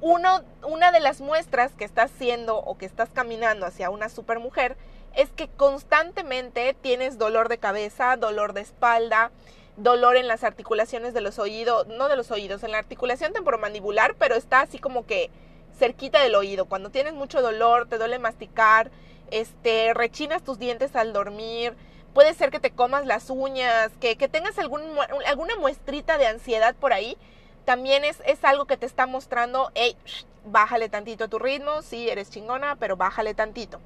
uno, 0.00 0.42
una 0.62 0.92
de 0.92 1.00
las 1.00 1.20
muestras 1.20 1.72
que 1.72 1.84
estás 1.84 2.10
siendo 2.18 2.58
o 2.58 2.78
que 2.78 2.86
estás 2.86 3.10
caminando 3.10 3.66
hacia 3.66 3.90
una 3.90 4.08
supermujer 4.08 4.76
es 5.14 5.30
que 5.30 5.48
constantemente 5.48 6.74
tienes 6.80 7.18
dolor 7.18 7.48
de 7.48 7.58
cabeza, 7.58 8.16
dolor 8.16 8.52
de 8.52 8.62
espalda, 8.62 9.30
dolor 9.76 10.16
en 10.16 10.28
las 10.28 10.44
articulaciones 10.44 11.14
de 11.14 11.20
los 11.20 11.38
oídos, 11.38 11.86
no 11.88 12.08
de 12.08 12.16
los 12.16 12.30
oídos, 12.30 12.62
en 12.62 12.72
la 12.72 12.78
articulación 12.78 13.32
temporomandibular, 13.32 14.14
pero 14.18 14.36
está 14.36 14.60
así 14.60 14.78
como 14.78 15.06
que 15.06 15.30
cerquita 15.78 16.22
del 16.22 16.34
oído. 16.34 16.66
Cuando 16.66 16.90
tienes 16.90 17.14
mucho 17.14 17.42
dolor, 17.42 17.88
te 17.88 17.98
duele 17.98 18.18
masticar, 18.18 18.90
este, 19.30 19.94
rechinas 19.94 20.42
tus 20.42 20.58
dientes 20.58 20.94
al 20.96 21.12
dormir, 21.12 21.74
puede 22.14 22.34
ser 22.34 22.50
que 22.50 22.60
te 22.60 22.70
comas 22.70 23.06
las 23.06 23.30
uñas, 23.30 23.90
que, 24.00 24.16
tengas 24.16 24.58
algún, 24.58 24.82
alguna 25.26 25.56
muestrita 25.56 26.18
de 26.18 26.26
ansiedad 26.26 26.74
por 26.74 26.92
ahí, 26.92 27.16
también 27.64 28.04
es, 28.04 28.22
es 28.26 28.44
algo 28.44 28.66
que 28.66 28.76
te 28.76 28.86
está 28.86 29.06
mostrando, 29.06 29.70
hey, 29.74 29.96
bájale 30.44 30.88
tantito 30.88 31.28
tu 31.28 31.38
ritmo, 31.38 31.82
sí, 31.82 32.08
eres 32.08 32.30
chingona, 32.30 32.76
pero 32.76 32.96
bájale 32.96 33.34
tantito. 33.34 33.80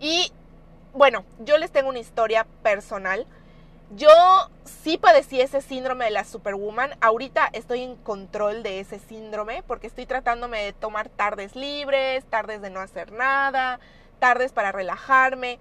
Y 0.00 0.32
bueno, 0.92 1.24
yo 1.40 1.58
les 1.58 1.70
tengo 1.70 1.88
una 1.88 1.98
historia 1.98 2.46
personal. 2.62 3.26
Yo 3.96 4.10
sí 4.64 4.96
padecí 4.96 5.40
ese 5.40 5.60
síndrome 5.60 6.06
de 6.06 6.10
la 6.10 6.24
superwoman. 6.24 6.96
Ahorita 7.00 7.48
estoy 7.52 7.82
en 7.82 7.96
control 7.96 8.62
de 8.62 8.80
ese 8.80 8.98
síndrome 8.98 9.62
porque 9.62 9.86
estoy 9.86 10.06
tratándome 10.06 10.64
de 10.64 10.72
tomar 10.72 11.08
tardes 11.08 11.54
libres, 11.54 12.24
tardes 12.24 12.60
de 12.62 12.70
no 12.70 12.80
hacer 12.80 13.12
nada, 13.12 13.78
tardes 14.18 14.52
para 14.52 14.72
relajarme. 14.72 15.58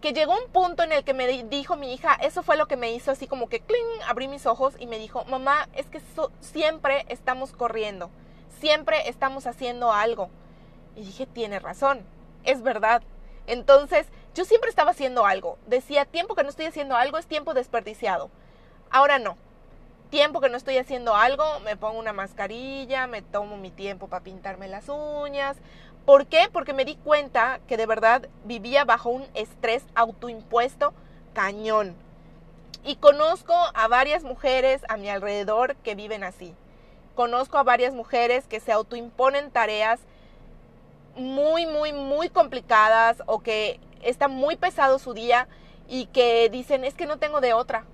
Que 0.00 0.12
llegó 0.12 0.32
un 0.32 0.50
punto 0.52 0.84
en 0.84 0.92
el 0.92 1.02
que 1.02 1.12
me 1.12 1.26
dijo 1.44 1.76
mi 1.76 1.92
hija, 1.92 2.14
eso 2.14 2.42
fue 2.42 2.56
lo 2.56 2.68
que 2.68 2.76
me 2.76 2.92
hizo 2.92 3.10
así 3.10 3.26
como 3.26 3.48
que 3.48 3.60
cling, 3.60 4.02
abrí 4.06 4.28
mis 4.28 4.46
ojos 4.46 4.74
y 4.78 4.86
me 4.86 4.98
dijo, 4.98 5.24
mamá, 5.24 5.68
es 5.74 5.86
que 5.86 6.00
siempre 6.40 7.04
estamos 7.08 7.52
corriendo, 7.52 8.10
siempre 8.60 9.08
estamos 9.08 9.46
haciendo 9.46 9.92
algo. 9.92 10.30
Y 10.94 11.02
dije, 11.02 11.26
tiene 11.26 11.58
razón, 11.58 12.04
es 12.44 12.62
verdad. 12.62 13.02
Entonces, 13.48 14.06
yo 14.34 14.44
siempre 14.44 14.70
estaba 14.70 14.92
haciendo 14.92 15.26
algo. 15.26 15.58
Decía, 15.66 16.04
tiempo 16.04 16.36
que 16.36 16.44
no 16.44 16.50
estoy 16.50 16.66
haciendo 16.66 16.94
algo 16.94 17.18
es 17.18 17.26
tiempo 17.26 17.54
desperdiciado. 17.54 18.30
Ahora 18.90 19.18
no. 19.18 19.36
Tiempo 20.10 20.40
que 20.40 20.48
no 20.48 20.56
estoy 20.56 20.78
haciendo 20.78 21.16
algo, 21.16 21.44
me 21.64 21.76
pongo 21.76 21.98
una 21.98 22.12
mascarilla, 22.12 23.06
me 23.06 23.20
tomo 23.20 23.56
mi 23.56 23.70
tiempo 23.70 24.08
para 24.08 24.24
pintarme 24.24 24.68
las 24.68 24.88
uñas. 24.88 25.56
¿Por 26.08 26.24
qué? 26.24 26.48
Porque 26.50 26.72
me 26.72 26.86
di 26.86 26.94
cuenta 26.94 27.60
que 27.68 27.76
de 27.76 27.84
verdad 27.84 28.30
vivía 28.44 28.86
bajo 28.86 29.10
un 29.10 29.26
estrés 29.34 29.84
autoimpuesto 29.94 30.94
cañón. 31.34 31.94
Y 32.82 32.96
conozco 32.96 33.52
a 33.74 33.88
varias 33.88 34.24
mujeres 34.24 34.80
a 34.88 34.96
mi 34.96 35.10
alrededor 35.10 35.76
que 35.76 35.94
viven 35.94 36.24
así. 36.24 36.54
Conozco 37.14 37.58
a 37.58 37.62
varias 37.62 37.92
mujeres 37.92 38.46
que 38.46 38.58
se 38.58 38.72
autoimponen 38.72 39.50
tareas 39.50 40.00
muy, 41.14 41.66
muy, 41.66 41.92
muy 41.92 42.30
complicadas 42.30 43.22
o 43.26 43.40
que 43.40 43.78
está 44.00 44.28
muy 44.28 44.56
pesado 44.56 44.98
su 44.98 45.12
día 45.12 45.46
y 45.90 46.06
que 46.06 46.48
dicen 46.48 46.86
es 46.86 46.94
que 46.94 47.04
no 47.04 47.18
tengo 47.18 47.42
de 47.42 47.52
otra. 47.52 47.84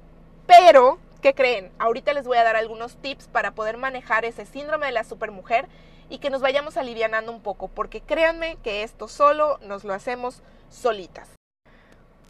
Pero, 0.46 1.00
¿qué 1.20 1.34
creen? 1.34 1.72
Ahorita 1.80 2.12
les 2.12 2.28
voy 2.28 2.36
a 2.36 2.44
dar 2.44 2.54
algunos 2.54 2.94
tips 2.94 3.26
para 3.26 3.56
poder 3.56 3.76
manejar 3.76 4.24
ese 4.24 4.46
síndrome 4.46 4.86
de 4.86 4.92
la 4.92 5.02
supermujer 5.02 5.66
y 6.08 6.18
que 6.18 6.30
nos 6.30 6.40
vayamos 6.40 6.76
alivianando 6.76 7.32
un 7.32 7.40
poco, 7.40 7.68
porque 7.68 8.00
créanme 8.00 8.56
que 8.62 8.82
esto 8.82 9.08
solo 9.08 9.58
nos 9.62 9.84
lo 9.84 9.94
hacemos 9.94 10.42
solitas. 10.70 11.28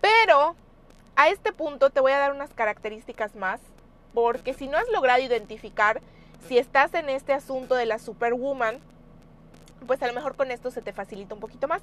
Pero 0.00 0.56
a 1.16 1.28
este 1.28 1.52
punto 1.52 1.90
te 1.90 2.00
voy 2.00 2.12
a 2.12 2.18
dar 2.18 2.32
unas 2.32 2.52
características 2.52 3.34
más, 3.34 3.60
porque 4.12 4.54
si 4.54 4.68
no 4.68 4.78
has 4.78 4.88
logrado 4.88 5.22
identificar 5.22 6.00
si 6.48 6.58
estás 6.58 6.94
en 6.94 7.08
este 7.08 7.32
asunto 7.32 7.74
de 7.74 7.86
la 7.86 7.98
superwoman, 7.98 8.78
pues 9.86 10.02
a 10.02 10.06
lo 10.06 10.12
mejor 10.12 10.36
con 10.36 10.50
esto 10.50 10.70
se 10.70 10.82
te 10.82 10.92
facilita 10.92 11.34
un 11.34 11.40
poquito 11.40 11.68
más. 11.68 11.82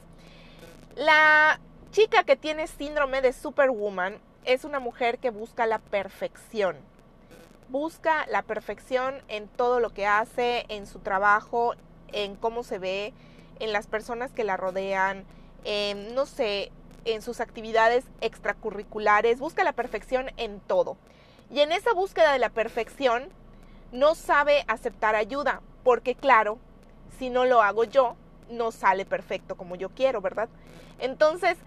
La 0.96 1.60
chica 1.92 2.24
que 2.24 2.36
tiene 2.36 2.68
síndrome 2.68 3.22
de 3.22 3.34
Superwoman 3.34 4.20
es 4.46 4.64
una 4.64 4.80
mujer 4.80 5.20
que 5.20 5.30
busca 5.30 5.66
la 5.66 5.80
perfección. 5.80 6.78
Busca 7.72 8.26
la 8.28 8.42
perfección 8.42 9.16
en 9.30 9.48
todo 9.48 9.80
lo 9.80 9.92
que 9.92 10.06
hace, 10.06 10.66
en 10.68 10.86
su 10.86 11.00
trabajo, 11.00 11.74
en 12.12 12.36
cómo 12.36 12.64
se 12.64 12.80
ve, 12.80 13.14
en 13.60 13.72
las 13.72 13.88
personas 13.88 14.34
que 14.34 14.44
la 14.44 14.58
rodean, 14.58 15.24
en, 15.64 16.14
no 16.14 16.26
sé, 16.26 16.70
en 17.06 17.22
sus 17.22 17.40
actividades 17.40 18.04
extracurriculares. 18.20 19.40
Busca 19.40 19.64
la 19.64 19.72
perfección 19.72 20.32
en 20.36 20.60
todo. 20.60 20.98
Y 21.50 21.62
en 21.62 21.72
esa 21.72 21.94
búsqueda 21.94 22.34
de 22.34 22.40
la 22.40 22.50
perfección 22.50 23.30
no 23.94 24.16
sabe 24.16 24.66
aceptar 24.68 25.16
ayuda, 25.16 25.62
porque 25.86 26.14
claro, 26.14 26.58
si 27.20 27.30
no 27.30 27.46
lo 27.46 27.62
hago 27.62 27.86
yo, 27.86 28.18
no 28.50 28.72
sale 28.72 29.06
perfecto 29.06 29.56
como 29.56 29.78
yo 29.78 29.88
quiero, 29.92 30.20
¿verdad? 30.20 30.50
Entonces, 31.00 31.58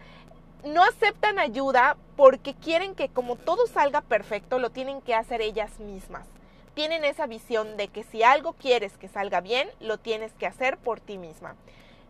no 0.64 0.82
aceptan 0.82 1.38
ayuda 1.38 1.96
porque 2.16 2.54
quieren 2.54 2.94
que 2.94 3.08
como 3.08 3.36
todo 3.36 3.66
salga 3.66 4.00
perfecto, 4.00 4.58
lo 4.58 4.70
tienen 4.70 5.00
que 5.00 5.14
hacer 5.14 5.40
ellas 5.40 5.78
mismas. 5.78 6.26
Tienen 6.74 7.04
esa 7.04 7.26
visión 7.26 7.76
de 7.76 7.88
que 7.88 8.02
si 8.02 8.22
algo 8.22 8.54
quieres 8.54 8.96
que 8.96 9.08
salga 9.08 9.40
bien, 9.40 9.68
lo 9.80 9.98
tienes 9.98 10.32
que 10.32 10.46
hacer 10.46 10.78
por 10.78 11.00
ti 11.00 11.18
misma. 11.18 11.54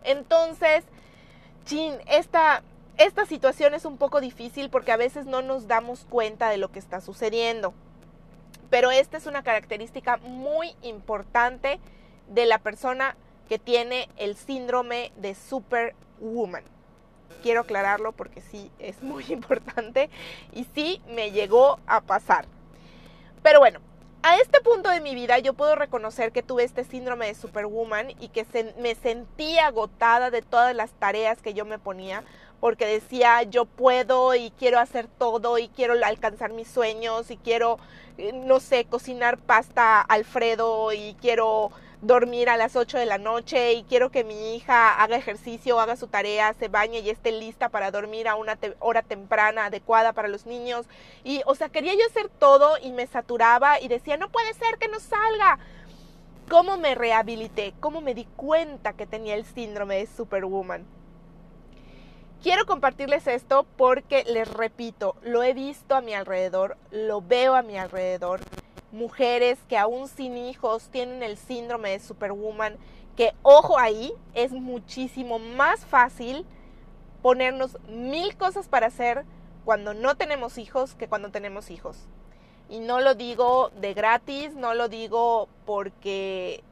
Entonces, 0.04 0.84
chin, 1.64 1.94
esta, 2.06 2.62
esta 2.96 3.26
situación 3.26 3.74
es 3.74 3.84
un 3.84 3.98
poco 3.98 4.20
difícil 4.20 4.70
porque 4.70 4.92
a 4.92 4.96
veces 4.96 5.26
no 5.26 5.42
nos 5.42 5.66
damos 5.66 6.06
cuenta 6.08 6.48
de 6.48 6.58
lo 6.58 6.70
que 6.70 6.78
está 6.78 7.00
sucediendo. 7.00 7.74
Pero 8.70 8.90
esta 8.90 9.16
es 9.16 9.26
una 9.26 9.42
característica 9.42 10.16
muy 10.18 10.74
importante 10.82 11.80
de 12.28 12.46
la 12.46 12.58
persona 12.58 13.16
que 13.48 13.58
tiene 13.58 14.08
el 14.16 14.36
síndrome 14.36 15.12
de 15.16 15.34
Superwoman. 15.34 16.73
Quiero 17.42 17.60
aclararlo 17.60 18.12
porque 18.12 18.40
sí 18.40 18.70
es 18.78 19.02
muy 19.02 19.24
importante 19.28 20.10
y 20.52 20.66
sí 20.74 21.02
me 21.08 21.30
llegó 21.30 21.78
a 21.86 22.00
pasar. 22.00 22.46
Pero 23.42 23.58
bueno, 23.58 23.80
a 24.22 24.38
este 24.38 24.60
punto 24.62 24.88
de 24.88 25.00
mi 25.00 25.14
vida 25.14 25.38
yo 25.38 25.52
puedo 25.52 25.74
reconocer 25.74 26.32
que 26.32 26.42
tuve 26.42 26.64
este 26.64 26.84
síndrome 26.84 27.26
de 27.26 27.34
Superwoman 27.34 28.10
y 28.18 28.28
que 28.28 28.46
me 28.78 28.94
sentía 28.94 29.66
agotada 29.66 30.30
de 30.30 30.40
todas 30.40 30.74
las 30.74 30.92
tareas 30.92 31.42
que 31.42 31.52
yo 31.52 31.66
me 31.66 31.78
ponía 31.78 32.24
porque 32.64 32.86
decía 32.86 33.42
yo 33.42 33.66
puedo 33.66 34.34
y 34.34 34.50
quiero 34.52 34.78
hacer 34.78 35.06
todo 35.06 35.58
y 35.58 35.68
quiero 35.68 35.92
alcanzar 36.02 36.54
mis 36.54 36.68
sueños 36.68 37.30
y 37.30 37.36
quiero, 37.36 37.78
eh, 38.16 38.32
no 38.32 38.60
sé, 38.60 38.86
cocinar 38.86 39.36
pasta 39.36 40.00
Alfredo 40.00 40.90
y 40.94 41.14
quiero 41.20 41.70
dormir 42.04 42.50
a 42.50 42.56
las 42.56 42.76
8 42.76 42.98
de 42.98 43.06
la 43.06 43.18
noche 43.18 43.72
y 43.72 43.84
quiero 43.84 44.10
que 44.10 44.24
mi 44.24 44.54
hija 44.54 45.02
haga 45.02 45.16
ejercicio, 45.16 45.80
haga 45.80 45.96
su 45.96 46.06
tarea, 46.06 46.52
se 46.54 46.68
bañe 46.68 47.00
y 47.00 47.10
esté 47.10 47.32
lista 47.32 47.70
para 47.70 47.90
dormir 47.90 48.28
a 48.28 48.36
una 48.36 48.58
hora 48.78 49.02
temprana 49.02 49.66
adecuada 49.66 50.12
para 50.12 50.28
los 50.28 50.46
niños. 50.46 50.86
Y, 51.24 51.42
o 51.46 51.54
sea, 51.54 51.70
quería 51.70 51.94
yo 51.94 52.06
hacer 52.06 52.28
todo 52.28 52.76
y 52.82 52.92
me 52.92 53.06
saturaba 53.06 53.80
y 53.80 53.88
decía, 53.88 54.16
no 54.16 54.30
puede 54.30 54.52
ser 54.54 54.78
que 54.78 54.88
no 54.88 55.00
salga. 55.00 55.58
¿Cómo 56.48 56.76
me 56.76 56.94
rehabilité? 56.94 57.72
¿Cómo 57.80 58.02
me 58.02 58.14
di 58.14 58.26
cuenta 58.36 58.92
que 58.92 59.06
tenía 59.06 59.34
el 59.34 59.46
síndrome 59.46 59.96
de 59.96 60.06
Superwoman? 60.06 60.84
Quiero 62.42 62.66
compartirles 62.66 63.26
esto 63.26 63.64
porque 63.78 64.24
les 64.24 64.52
repito, 64.52 65.16
lo 65.22 65.42
he 65.42 65.54
visto 65.54 65.94
a 65.94 66.02
mi 66.02 66.12
alrededor, 66.12 66.76
lo 66.90 67.22
veo 67.22 67.54
a 67.54 67.62
mi 67.62 67.78
alrededor 67.78 68.40
mujeres 68.94 69.58
que 69.68 69.76
aún 69.76 70.08
sin 70.08 70.36
hijos 70.36 70.88
tienen 70.88 71.22
el 71.22 71.36
síndrome 71.36 71.90
de 71.90 72.00
Superwoman, 72.00 72.76
que 73.16 73.34
ojo 73.42 73.78
ahí, 73.78 74.12
es 74.32 74.52
muchísimo 74.52 75.38
más 75.38 75.84
fácil 75.84 76.46
ponernos 77.22 77.78
mil 77.88 78.36
cosas 78.36 78.68
para 78.68 78.86
hacer 78.86 79.24
cuando 79.64 79.94
no 79.94 80.16
tenemos 80.16 80.58
hijos 80.58 80.94
que 80.94 81.08
cuando 81.08 81.30
tenemos 81.30 81.70
hijos. 81.70 81.96
Y 82.68 82.80
no 82.80 83.00
lo 83.00 83.14
digo 83.14 83.70
de 83.80 83.94
gratis, 83.94 84.54
no 84.54 84.74
lo 84.74 84.88
digo 84.88 85.48
porque 85.66 86.62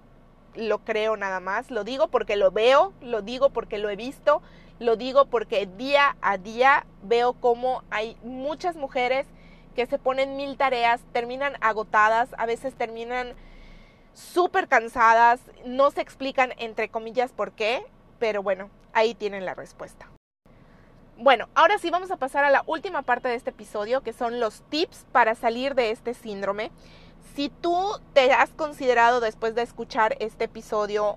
lo 0.54 0.78
creo 0.78 1.16
nada 1.16 1.40
más, 1.40 1.70
lo 1.70 1.84
digo 1.84 2.08
porque 2.08 2.36
lo 2.36 2.50
veo, 2.50 2.92
lo 3.00 3.22
digo 3.22 3.50
porque 3.50 3.78
lo 3.78 3.88
he 3.88 3.96
visto, 3.96 4.42
lo 4.78 4.96
digo 4.96 5.26
porque 5.26 5.66
día 5.66 6.16
a 6.20 6.38
día 6.38 6.86
veo 7.02 7.34
cómo 7.34 7.82
hay 7.90 8.16
muchas 8.22 8.76
mujeres 8.76 9.26
que 9.72 9.86
se 9.86 9.98
ponen 9.98 10.36
mil 10.36 10.56
tareas, 10.56 11.00
terminan 11.12 11.54
agotadas, 11.60 12.30
a 12.38 12.46
veces 12.46 12.74
terminan 12.74 13.34
súper 14.14 14.68
cansadas, 14.68 15.40
no 15.64 15.90
se 15.90 16.00
explican 16.00 16.52
entre 16.58 16.88
comillas 16.88 17.32
por 17.32 17.52
qué, 17.52 17.84
pero 18.18 18.42
bueno, 18.42 18.70
ahí 18.92 19.14
tienen 19.14 19.44
la 19.44 19.54
respuesta. 19.54 20.08
Bueno, 21.16 21.48
ahora 21.54 21.78
sí 21.78 21.90
vamos 21.90 22.10
a 22.10 22.16
pasar 22.16 22.44
a 22.44 22.50
la 22.50 22.64
última 22.66 23.02
parte 23.02 23.28
de 23.28 23.34
este 23.34 23.50
episodio, 23.50 24.00
que 24.00 24.12
son 24.12 24.40
los 24.40 24.62
tips 24.70 25.06
para 25.12 25.34
salir 25.34 25.74
de 25.74 25.90
este 25.90 26.14
síndrome. 26.14 26.70
Si 27.34 27.48
tú 27.48 28.00
te 28.12 28.32
has 28.32 28.50
considerado 28.50 29.20
después 29.20 29.54
de 29.54 29.62
escuchar 29.62 30.16
este 30.20 30.44
episodio 30.44 31.16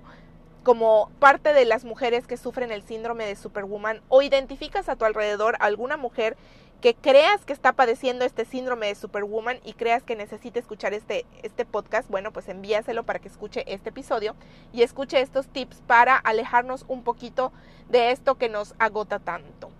como 0.62 1.10
parte 1.18 1.52
de 1.52 1.64
las 1.64 1.84
mujeres 1.84 2.26
que 2.26 2.36
sufren 2.36 2.72
el 2.72 2.82
síndrome 2.82 3.24
de 3.24 3.36
Superwoman 3.36 4.02
o 4.08 4.22
identificas 4.22 4.88
a 4.88 4.96
tu 4.96 5.04
alrededor 5.04 5.56
alguna 5.60 5.96
mujer 5.96 6.36
que 6.80 6.94
creas 6.94 7.44
que 7.44 7.52
está 7.52 7.72
padeciendo 7.72 8.24
este 8.24 8.44
síndrome 8.44 8.88
de 8.88 8.94
Superwoman 8.94 9.60
y 9.64 9.72
creas 9.72 10.02
que 10.02 10.16
necesita 10.16 10.58
escuchar 10.58 10.92
este, 10.92 11.24
este 11.42 11.64
podcast, 11.64 12.08
bueno, 12.10 12.32
pues 12.32 12.48
envíaselo 12.48 13.04
para 13.04 13.18
que 13.18 13.28
escuche 13.28 13.64
este 13.66 13.88
episodio 13.88 14.36
y 14.72 14.82
escuche 14.82 15.20
estos 15.20 15.48
tips 15.48 15.82
para 15.86 16.16
alejarnos 16.16 16.84
un 16.88 17.02
poquito 17.02 17.52
de 17.88 18.10
esto 18.10 18.36
que 18.36 18.48
nos 18.48 18.74
agota 18.78 19.18
tanto. 19.18 19.70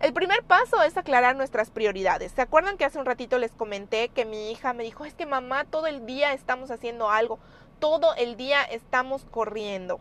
El 0.00 0.12
primer 0.12 0.42
paso 0.44 0.82
es 0.82 0.96
aclarar 0.96 1.36
nuestras 1.36 1.70
prioridades. 1.70 2.32
¿Se 2.32 2.42
acuerdan 2.42 2.76
que 2.76 2.84
hace 2.84 2.98
un 2.98 3.06
ratito 3.06 3.38
les 3.38 3.52
comenté 3.52 4.10
que 4.10 4.26
mi 4.26 4.50
hija 4.52 4.74
me 4.74 4.84
dijo, 4.84 5.06
es 5.06 5.14
que 5.14 5.24
mamá, 5.24 5.64
todo 5.64 5.86
el 5.86 6.04
día 6.04 6.34
estamos 6.34 6.70
haciendo 6.70 7.10
algo, 7.10 7.38
todo 7.80 8.14
el 8.14 8.36
día 8.36 8.62
estamos 8.62 9.24
corriendo? 9.30 9.98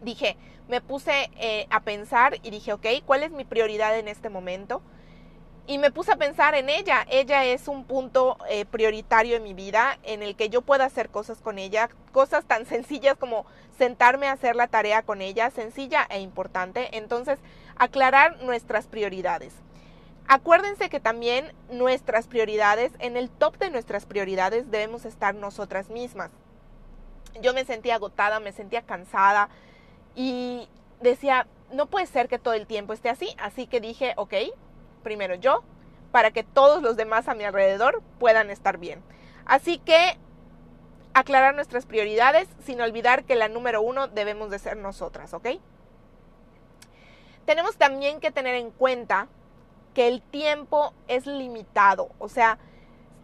Dije, 0.00 0.36
me 0.68 0.80
puse 0.80 1.30
eh, 1.36 1.66
a 1.70 1.80
pensar 1.80 2.38
y 2.42 2.50
dije, 2.50 2.72
ok, 2.72 2.86
¿cuál 3.04 3.24
es 3.24 3.32
mi 3.32 3.44
prioridad 3.44 3.98
en 3.98 4.06
este 4.06 4.28
momento? 4.28 4.80
Y 5.66 5.78
me 5.78 5.90
puse 5.90 6.12
a 6.12 6.16
pensar 6.16 6.54
en 6.54 6.68
ella. 6.68 7.06
Ella 7.08 7.44
es 7.44 7.68
un 7.68 7.84
punto 7.84 8.36
eh, 8.48 8.64
prioritario 8.64 9.36
en 9.36 9.42
mi 9.42 9.54
vida 9.54 9.98
en 10.02 10.22
el 10.22 10.36
que 10.36 10.50
yo 10.50 10.62
pueda 10.62 10.84
hacer 10.84 11.08
cosas 11.08 11.40
con 11.40 11.58
ella, 11.58 11.88
cosas 12.12 12.44
tan 12.44 12.66
sencillas 12.66 13.16
como 13.16 13.46
sentarme 13.78 14.28
a 14.28 14.32
hacer 14.32 14.56
la 14.56 14.68
tarea 14.68 15.02
con 15.02 15.22
ella, 15.22 15.50
sencilla 15.50 16.06
e 16.10 16.20
importante. 16.20 16.96
Entonces, 16.96 17.38
aclarar 17.76 18.42
nuestras 18.42 18.86
prioridades. 18.86 19.54
Acuérdense 20.26 20.88
que 20.88 21.00
también 21.00 21.52
nuestras 21.70 22.26
prioridades, 22.26 22.92
en 22.98 23.16
el 23.16 23.28
top 23.30 23.58
de 23.58 23.70
nuestras 23.70 24.06
prioridades 24.06 24.70
debemos 24.70 25.04
estar 25.04 25.34
nosotras 25.34 25.90
mismas. 25.90 26.30
Yo 27.42 27.52
me 27.52 27.64
sentía 27.64 27.96
agotada, 27.96 28.40
me 28.40 28.52
sentía 28.52 28.82
cansada 28.82 29.48
y 30.14 30.68
decía, 31.00 31.46
no 31.72 31.86
puede 31.86 32.06
ser 32.06 32.28
que 32.28 32.38
todo 32.38 32.54
el 32.54 32.66
tiempo 32.66 32.92
esté 32.92 33.10
así, 33.10 33.34
así 33.38 33.66
que 33.66 33.80
dije, 33.80 34.14
ok, 34.16 34.34
primero 35.04 35.36
yo, 35.36 35.62
para 36.10 36.32
que 36.32 36.42
todos 36.42 36.82
los 36.82 36.96
demás 36.96 37.28
a 37.28 37.34
mi 37.34 37.44
alrededor 37.44 38.02
puedan 38.18 38.50
estar 38.50 38.78
bien. 38.78 39.00
Así 39.46 39.78
que 39.78 40.18
aclarar 41.12 41.54
nuestras 41.54 41.86
prioridades 41.86 42.48
sin 42.64 42.80
olvidar 42.80 43.24
que 43.24 43.36
la 43.36 43.48
número 43.48 43.80
uno 43.80 44.08
debemos 44.08 44.50
de 44.50 44.58
ser 44.58 44.76
nosotras, 44.76 45.32
¿ok? 45.32 45.46
Tenemos 47.46 47.76
también 47.76 48.20
que 48.20 48.32
tener 48.32 48.56
en 48.56 48.70
cuenta 48.70 49.28
que 49.94 50.08
el 50.08 50.22
tiempo 50.22 50.92
es 51.06 51.26
limitado, 51.26 52.08
o 52.18 52.28
sea, 52.28 52.58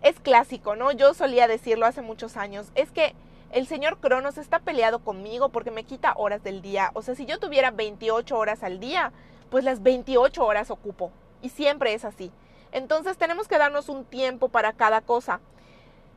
es 0.02 0.20
clásico, 0.20 0.76
¿no? 0.76 0.92
Yo 0.92 1.14
solía 1.14 1.48
decirlo 1.48 1.86
hace 1.86 2.00
muchos 2.00 2.36
años, 2.36 2.70
es 2.76 2.92
que 2.92 3.14
el 3.50 3.66
señor 3.66 3.98
Cronos 3.98 4.38
está 4.38 4.60
peleado 4.60 5.00
conmigo 5.00 5.48
porque 5.48 5.72
me 5.72 5.82
quita 5.84 6.14
horas 6.16 6.44
del 6.44 6.62
día, 6.62 6.92
o 6.94 7.02
sea, 7.02 7.16
si 7.16 7.26
yo 7.26 7.40
tuviera 7.40 7.72
28 7.72 8.38
horas 8.38 8.62
al 8.62 8.78
día, 8.78 9.12
pues 9.50 9.64
las 9.64 9.82
28 9.82 10.44
horas 10.44 10.70
ocupo, 10.70 11.10
y 11.42 11.50
siempre 11.50 11.94
es 11.94 12.04
así. 12.04 12.30
Entonces 12.72 13.16
tenemos 13.16 13.48
que 13.48 13.58
darnos 13.58 13.88
un 13.88 14.04
tiempo 14.04 14.48
para 14.48 14.72
cada 14.72 15.00
cosa. 15.00 15.40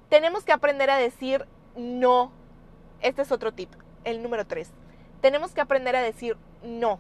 Tenemos 0.10 0.44
que 0.44 0.52
aprender 0.52 0.90
a 0.90 0.98
decir 0.98 1.48
no. 1.76 2.32
Este 3.02 3.24
es 3.24 3.32
otro 3.32 3.52
tip, 3.52 3.70
el 4.04 4.22
número 4.22 4.46
tres. 4.46 4.70
Tenemos 5.22 5.52
que 5.52 5.62
aprender 5.62 5.96
a 5.96 6.02
decir 6.02 6.38
no. 6.64 7.00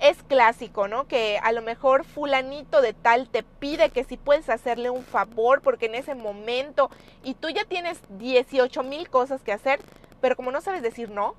Es 0.00 0.22
clásico, 0.22 0.86
¿no? 0.86 1.08
Que 1.08 1.40
a 1.42 1.50
lo 1.50 1.60
mejor 1.60 2.04
fulanito 2.04 2.80
de 2.80 2.92
tal 2.92 3.28
te 3.28 3.42
pide 3.42 3.90
que 3.90 4.04
si 4.04 4.16
puedes 4.16 4.48
hacerle 4.48 4.90
un 4.90 5.02
favor 5.02 5.60
porque 5.60 5.86
en 5.86 5.96
ese 5.96 6.14
momento 6.14 6.88
y 7.24 7.34
tú 7.34 7.48
ya 7.48 7.64
tienes 7.64 8.00
18 8.10 8.84
mil 8.84 9.10
cosas 9.10 9.42
que 9.42 9.52
hacer, 9.52 9.80
pero 10.20 10.36
como 10.36 10.52
no 10.52 10.60
sabes 10.60 10.82
decir 10.82 11.10
no, 11.10 11.34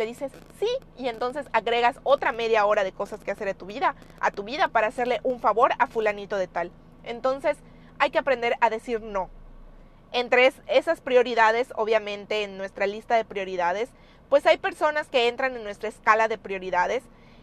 le 0.00 0.06
dices 0.06 0.32
sí 0.58 0.68
y 0.96 1.08
entonces 1.08 1.46
agregas 1.52 2.00
otra 2.04 2.32
media 2.32 2.64
hora 2.64 2.84
de 2.84 2.92
cosas 2.92 3.20
que 3.22 3.30
hacer 3.30 3.46
de 3.46 3.54
tu 3.54 3.66
vida, 3.66 3.94
a 4.18 4.30
tu 4.30 4.42
vida 4.42 4.68
para 4.68 4.86
hacerle 4.86 5.20
un 5.22 5.40
favor 5.40 5.72
a 5.78 5.86
fulanito 5.86 6.36
de 6.36 6.48
tal. 6.48 6.72
Entonces 7.04 7.58
hay 7.98 8.10
que 8.10 8.18
aprender 8.18 8.56
a 8.62 8.70
decir 8.70 9.02
no. 9.02 9.28
Entre 10.12 10.52
esas 10.66 11.02
prioridades, 11.02 11.68
obviamente 11.76 12.42
en 12.42 12.56
nuestra 12.56 12.86
lista 12.86 13.14
de 13.14 13.26
prioridades, 13.26 13.90
pues 14.30 14.46
hay 14.46 14.56
personas 14.56 15.08
que 15.08 15.28
entran 15.28 15.54
en 15.54 15.64
nuestra 15.64 15.90
escala 15.90 16.28
de 16.28 16.38
prioridades 16.38 17.02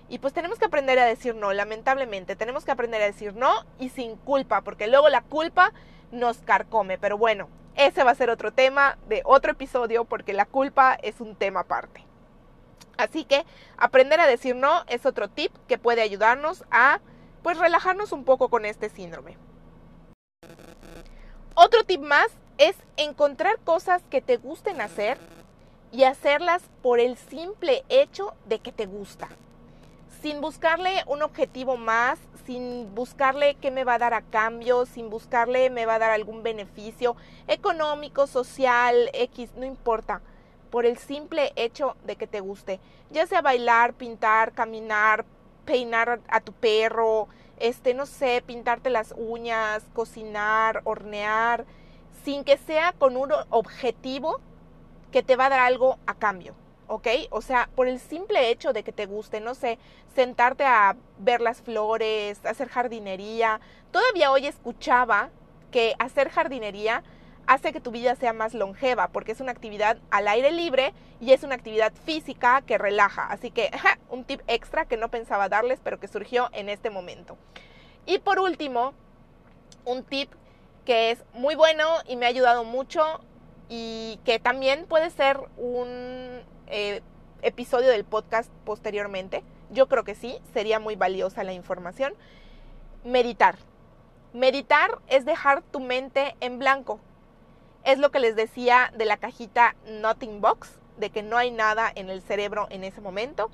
y 0.09 0.17
pues 0.17 0.33
tenemos 0.33 0.57
que 0.57 0.65
aprender 0.65 0.97
a 0.97 1.05
decir 1.05 1.35
no, 1.35 1.53
lamentablemente, 1.53 2.35
tenemos 2.35 2.65
que 2.65 2.71
aprender 2.71 3.03
a 3.03 3.05
decir 3.05 3.35
no 3.35 3.51
y 3.77 3.89
sin 3.89 4.15
culpa, 4.15 4.61
porque 4.61 4.87
luego 4.87 5.09
la 5.09 5.21
culpa 5.21 5.73
nos 6.11 6.37
carcome. 6.39 6.97
Pero 6.97 7.19
bueno, 7.19 7.49
ese 7.75 8.03
va 8.03 8.11
a 8.11 8.15
ser 8.15 8.31
otro 8.31 8.51
tema 8.51 8.97
de 9.07 9.21
otro 9.25 9.51
episodio 9.51 10.05
porque 10.05 10.33
la 10.33 10.45
culpa 10.45 10.97
es 11.03 11.21
un 11.21 11.35
tema 11.35 11.59
aparte. 11.59 12.06
Así 12.97 13.25
que 13.25 13.45
aprender 13.77 14.19
a 14.19 14.27
decir 14.27 14.55
no 14.55 14.83
es 14.87 15.05
otro 15.05 15.29
tip 15.29 15.51
que 15.67 15.77
puede 15.77 16.01
ayudarnos 16.01 16.65
a 16.71 16.99
pues 17.43 17.57
relajarnos 17.57 18.11
un 18.11 18.23
poco 18.23 18.49
con 18.49 18.65
este 18.65 18.89
síndrome. 18.89 19.37
Otro 21.53 21.83
tip 21.83 22.01
más 22.01 22.27
es 22.57 22.75
encontrar 22.97 23.59
cosas 23.59 24.01
que 24.09 24.21
te 24.21 24.37
gusten 24.37 24.81
hacer 24.81 25.17
y 25.91 26.03
hacerlas 26.03 26.63
por 26.81 26.99
el 26.99 27.17
simple 27.17 27.85
hecho 27.89 28.33
de 28.45 28.59
que 28.59 28.71
te 28.71 28.87
gusta. 28.87 29.29
Sin 30.21 30.41
buscarle 30.41 31.03
un 31.05 31.21
objetivo 31.21 31.77
más, 31.77 32.19
sin 32.45 32.93
buscarle 32.95 33.55
qué 33.55 33.69
me 33.69 33.83
va 33.83 33.95
a 33.95 33.99
dar 33.99 34.13
a 34.15 34.23
cambio, 34.23 34.85
sin 34.87 35.09
buscarle 35.09 35.69
me 35.69 35.85
va 35.85 35.95
a 35.95 35.99
dar 35.99 36.11
algún 36.11 36.41
beneficio 36.41 37.15
económico, 37.47 38.25
social, 38.25 39.09
X, 39.13 39.51
no 39.55 39.65
importa 39.65 40.21
por 40.67 40.85
el 40.85 40.97
simple 40.97 41.53
hecho 41.55 41.95
de 42.03 42.15
que 42.15 42.27
te 42.27 42.39
guste, 42.39 42.79
ya 43.09 43.25
sea 43.27 43.41
bailar, 43.41 43.93
pintar, 43.93 44.53
caminar, 44.53 45.25
peinar 45.65 46.21
a 46.27 46.39
tu 46.41 46.53
perro, 46.53 47.27
este, 47.59 47.93
no 47.93 48.05
sé, 48.05 48.43
pintarte 48.45 48.89
las 48.89 49.13
uñas, 49.17 49.83
cocinar, 49.93 50.81
hornear, 50.83 51.65
sin 52.23 52.43
que 52.43 52.57
sea 52.57 52.93
con 52.93 53.17
un 53.17 53.31
objetivo 53.49 54.39
que 55.11 55.23
te 55.23 55.35
va 55.35 55.45
a 55.47 55.49
dar 55.49 55.59
algo 55.61 55.97
a 56.05 56.13
cambio, 56.13 56.53
¿ok? 56.87 57.07
O 57.31 57.41
sea, 57.41 57.69
por 57.75 57.87
el 57.87 57.99
simple 57.99 58.49
hecho 58.49 58.73
de 58.73 58.83
que 58.83 58.91
te 58.91 59.05
guste, 59.05 59.39
no 59.41 59.55
sé, 59.55 59.79
sentarte 60.15 60.65
a 60.65 60.95
ver 61.17 61.41
las 61.41 61.61
flores, 61.61 62.45
hacer 62.45 62.69
jardinería. 62.69 63.59
Todavía 63.91 64.31
hoy 64.31 64.47
escuchaba 64.47 65.29
que 65.71 65.95
hacer 65.99 66.29
jardinería 66.29 67.03
hace 67.47 67.71
que 67.71 67.79
tu 67.79 67.91
vida 67.91 68.15
sea 68.15 68.33
más 68.33 68.53
longeva, 68.53 69.07
porque 69.07 69.31
es 69.31 69.39
una 69.39 69.53
actividad 69.53 69.97
al 70.11 70.27
aire 70.27 70.51
libre 70.51 70.93
y 71.19 71.31
es 71.31 71.43
una 71.43 71.55
actividad 71.55 71.93
física 72.05 72.61
que 72.61 72.77
relaja. 72.77 73.25
Así 73.27 73.49
que 73.51 73.71
un 74.09 74.25
tip 74.25 74.41
extra 74.47 74.85
que 74.85 74.97
no 74.97 75.09
pensaba 75.09 75.49
darles, 75.49 75.79
pero 75.83 75.99
que 75.99 76.07
surgió 76.07 76.49
en 76.51 76.69
este 76.69 76.89
momento. 76.89 77.37
Y 78.05 78.19
por 78.19 78.39
último, 78.39 78.93
un 79.85 80.03
tip 80.03 80.31
que 80.85 81.11
es 81.11 81.23
muy 81.33 81.55
bueno 81.55 81.83
y 82.07 82.15
me 82.15 82.25
ha 82.25 82.29
ayudado 82.29 82.63
mucho 82.63 83.01
y 83.69 84.19
que 84.23 84.39
también 84.39 84.85
puede 84.85 85.09
ser 85.09 85.39
un 85.57 86.41
eh, 86.67 87.01
episodio 87.41 87.89
del 87.89 88.05
podcast 88.05 88.51
posteriormente. 88.65 89.43
Yo 89.69 89.87
creo 89.87 90.03
que 90.03 90.15
sí, 90.15 90.37
sería 90.53 90.79
muy 90.79 90.95
valiosa 90.95 91.43
la 91.43 91.53
información. 91.53 92.13
Meditar. 93.03 93.57
Meditar 94.33 94.99
es 95.07 95.25
dejar 95.25 95.61
tu 95.61 95.79
mente 95.79 96.35
en 96.39 96.59
blanco. 96.59 96.99
Es 97.87 97.99
lo 97.99 98.11
que 98.11 98.19
les 98.19 98.35
decía 98.35 98.91
de 98.97 99.05
la 99.05 99.15
cajita 99.15 99.77
Nothing 99.87 100.41
Box, 100.41 100.69
de 100.97 101.09
que 101.09 101.23
no 101.23 101.37
hay 101.37 101.51
nada 101.51 101.89
en 101.95 102.09
el 102.09 102.21
cerebro 102.21 102.67
en 102.69 102.83
ese 102.83 102.99
momento. 102.99 103.49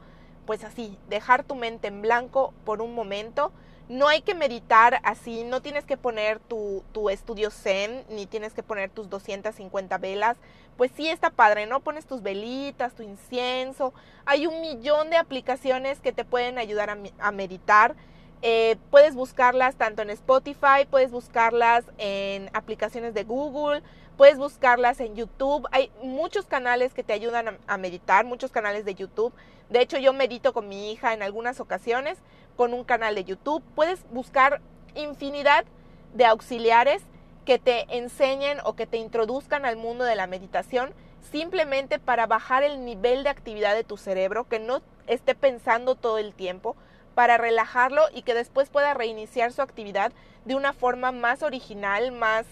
Pues 0.48 0.64
así, 0.64 0.98
dejar 1.08 1.44
tu 1.44 1.54
mente 1.54 1.88
en 1.88 2.02
blanco 2.02 2.52
por 2.66 2.82
un 2.82 2.96
momento. 2.96 3.52
No 3.90 4.08
hay 4.08 4.24
que 4.24 4.34
meditar 4.34 5.00
así, 5.04 5.44
no 5.44 5.62
tienes 5.62 5.86
que 5.86 5.98
poner 5.98 6.40
tu, 6.40 6.84
tu 6.94 7.12
estudio 7.12 7.52
zen, 7.52 8.04
ni 8.10 8.26
tienes 8.26 8.56
que 8.56 8.64
poner 8.64 8.90
tus 8.90 9.08
250 9.08 10.00
velas. 10.00 10.38
Pues 10.78 10.90
sí 10.96 11.08
está 11.08 11.30
padre, 11.30 11.68
¿no? 11.68 11.82
Pones 11.82 12.08
tus 12.08 12.24
velitas, 12.24 12.96
tu 12.96 13.04
incienso. 13.04 13.94
Hay 14.26 14.48
un 14.48 14.62
millón 14.62 15.12
de 15.12 15.18
aplicaciones 15.18 16.00
que 16.00 16.12
te 16.12 16.26
pueden 16.26 16.58
ayudar 16.58 16.90
a, 17.20 17.32
meditar. 17.32 17.94
Eh, 18.42 18.78
puedes 18.90 19.14
buscarlas 19.14 19.76
tanto 19.76 20.02
en 20.02 20.10
Spotify, 20.10 20.88
puedes 20.90 21.12
buscarlas 21.12 21.86
en 22.00 22.50
aplicaciones 22.54 23.14
de 23.14 23.24
Google, 23.26 23.84
Puedes 24.18 24.38
buscarlas 24.38 25.00
en 25.00 25.16
YouTube. 25.16 25.68
Hay 25.72 25.92
muchos 26.04 26.46
canales 26.46 26.94
que 26.94 27.04
te 27.04 27.14
ayudan 27.14 27.58
a, 27.66 27.78
meditar, 27.78 28.26
muchos 28.26 28.52
canales 28.52 28.86
de 28.86 28.94
YouTube. 28.94 29.34
De 29.70 29.82
hecho, 29.82 29.98
yo 29.98 30.14
medito 30.14 30.54
con 30.54 30.68
mi 30.68 30.92
hija 30.92 31.14
en 31.14 31.24
algunas 31.24 31.60
ocasiones 31.60 32.20
con 32.56 32.74
un 32.74 32.84
canal 32.84 33.16
de 33.16 33.24
YouTube. 33.24 33.64
Puedes 33.74 34.06
buscar 34.12 34.62
infinidad 34.94 35.66
de 36.14 36.26
auxiliares 36.26 37.02
que 37.44 37.58
te 37.58 37.88
enseñen 37.98 38.60
o 38.64 38.76
que 38.76 38.86
te 38.86 38.98
introduzcan 38.98 39.66
al 39.66 39.78
mundo 39.78 40.04
de 40.04 40.16
la 40.16 40.28
meditación 40.28 40.94
simplemente 41.32 41.98
para 41.98 42.28
bajar 42.28 42.62
el 42.62 42.86
nivel 42.86 43.24
de 43.24 43.30
actividad 43.30 43.74
de 43.74 43.84
tu 43.84 43.98
cerebro, 43.98 44.48
que 44.48 44.60
no 44.60 44.82
esté 45.08 45.34
pensando 45.34 45.96
todo 45.96 46.20
el 46.20 46.34
tiempo, 46.34 46.76
para 47.16 47.38
relajarlo 47.38 48.04
y 48.14 48.22
que 48.22 48.36
después 48.36 48.70
pueda 48.70 48.94
reiniciar 48.94 49.52
su 49.52 49.62
actividad 49.62 50.12
de 50.46 50.56
una 50.56 50.74
forma 50.74 51.12
más 51.12 51.42
original, 51.42 52.12
más 52.12 52.46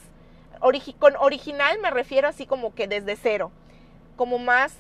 con 1.00 1.16
original 1.18 1.80
me 1.82 1.90
refiero 1.90 2.28
así 2.28 2.46
como 2.46 2.74
que 2.74 2.88
desde 2.88 3.16
cero, 3.16 3.52
como 4.16 4.38
más 4.38 4.74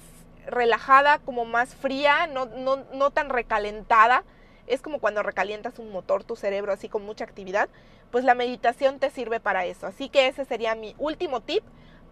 relajada, 0.45 1.19
como 1.19 1.45
más 1.45 1.75
fría, 1.75 2.27
no, 2.27 2.45
no, 2.45 2.83
no 2.93 3.11
tan 3.11 3.29
recalentada, 3.29 4.23
es 4.67 4.81
como 4.81 4.99
cuando 4.99 5.23
recalientas 5.23 5.79
un 5.79 5.91
motor, 5.91 6.23
tu 6.23 6.35
cerebro 6.35 6.71
así 6.71 6.87
con 6.87 7.03
mucha 7.03 7.23
actividad, 7.23 7.69
pues 8.11 8.23
la 8.23 8.35
meditación 8.35 8.99
te 8.99 9.09
sirve 9.09 9.39
para 9.39 9.65
eso. 9.65 9.87
Así 9.87 10.09
que 10.09 10.27
ese 10.27 10.45
sería 10.45 10.75
mi 10.75 10.95
último 10.97 11.41
tip 11.41 11.63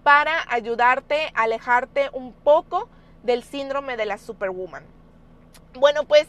para 0.04 0.44
ayudarte 0.50 1.32
a 1.36 1.44
alejarte 1.44 2.10
un 2.14 2.34
poco 2.34 2.90
del 3.24 3.44
síndrome 3.44 3.98
de 3.98 4.06
la 4.06 4.18
superwoman. 4.18 4.86
Bueno, 5.74 6.06
pues 6.06 6.28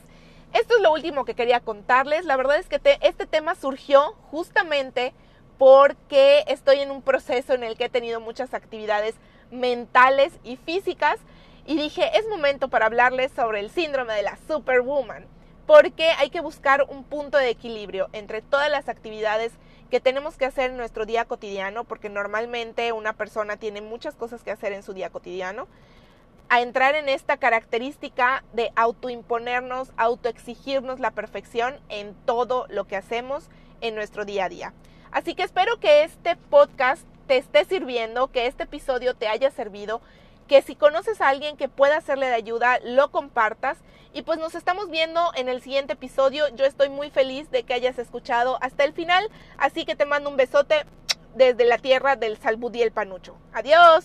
esto 0.52 0.76
es 0.76 0.82
lo 0.82 0.92
último 0.92 1.24
que 1.24 1.34
quería 1.34 1.60
contarles. 1.60 2.24
La 2.24 2.36
verdad 2.36 2.58
es 2.58 2.66
que 2.66 2.80
este 3.00 3.26
tema 3.26 3.54
surgió 3.54 4.14
justamente 4.30 5.14
porque 5.60 6.42
estoy 6.46 6.80
en 6.80 6.90
un 6.90 7.02
proceso 7.02 7.52
en 7.52 7.64
el 7.64 7.76
que 7.76 7.84
he 7.84 7.88
tenido 7.90 8.18
muchas 8.18 8.54
actividades 8.54 9.14
mentales 9.50 10.32
y 10.42 10.56
físicas 10.56 11.18
y 11.66 11.76
dije, 11.76 12.16
es 12.16 12.26
momento 12.28 12.68
para 12.68 12.86
hablarles 12.86 13.30
sobre 13.32 13.60
el 13.60 13.68
síndrome 13.68 14.14
de 14.14 14.22
la 14.22 14.38
superwoman, 14.48 15.26
porque 15.66 16.12
hay 16.12 16.30
que 16.30 16.40
buscar 16.40 16.86
un 16.88 17.04
punto 17.04 17.36
de 17.36 17.50
equilibrio 17.50 18.08
entre 18.14 18.40
todas 18.40 18.70
las 18.70 18.88
actividades 18.88 19.52
que 19.90 20.00
tenemos 20.00 20.38
que 20.38 20.46
hacer 20.46 20.70
en 20.70 20.78
nuestro 20.78 21.04
día 21.04 21.26
cotidiano, 21.26 21.84
porque 21.84 22.08
normalmente 22.08 22.92
una 22.92 23.12
persona 23.12 23.58
tiene 23.58 23.82
muchas 23.82 24.14
cosas 24.14 24.42
que 24.42 24.52
hacer 24.52 24.72
en 24.72 24.82
su 24.82 24.94
día 24.94 25.10
cotidiano, 25.10 25.68
a 26.48 26.62
entrar 26.62 26.94
en 26.94 27.10
esta 27.10 27.36
característica 27.36 28.44
de 28.54 28.72
autoimponernos, 28.76 29.92
autoexigirnos 29.98 31.00
la 31.00 31.10
perfección 31.10 31.78
en 31.90 32.14
todo 32.24 32.64
lo 32.70 32.86
que 32.86 32.96
hacemos 32.96 33.50
en 33.82 33.94
nuestro 33.94 34.24
día 34.24 34.46
a 34.46 34.48
día. 34.48 34.72
Así 35.12 35.34
que 35.34 35.42
espero 35.42 35.78
que 35.78 36.04
este 36.04 36.36
podcast 36.36 37.04
te 37.26 37.36
esté 37.36 37.64
sirviendo, 37.64 38.28
que 38.28 38.46
este 38.46 38.64
episodio 38.64 39.14
te 39.14 39.28
haya 39.28 39.50
servido, 39.50 40.00
que 40.48 40.62
si 40.62 40.74
conoces 40.74 41.20
a 41.20 41.28
alguien 41.28 41.56
que 41.56 41.68
pueda 41.68 41.96
hacerle 41.96 42.26
de 42.26 42.34
ayuda, 42.34 42.78
lo 42.82 43.10
compartas. 43.10 43.78
Y 44.12 44.22
pues 44.22 44.38
nos 44.38 44.56
estamos 44.56 44.90
viendo 44.90 45.20
en 45.36 45.48
el 45.48 45.62
siguiente 45.62 45.92
episodio. 45.92 46.48
Yo 46.56 46.64
estoy 46.64 46.88
muy 46.88 47.10
feliz 47.10 47.50
de 47.50 47.62
que 47.62 47.74
hayas 47.74 47.98
escuchado 47.98 48.58
hasta 48.60 48.84
el 48.84 48.92
final, 48.92 49.28
así 49.58 49.84
que 49.84 49.94
te 49.94 50.06
mando 50.06 50.30
un 50.30 50.36
besote 50.36 50.84
desde 51.34 51.64
la 51.64 51.78
tierra 51.78 52.16
del 52.16 52.36
salbudí 52.36 52.82
el 52.82 52.90
panucho. 52.90 53.36
Adiós. 53.52 54.04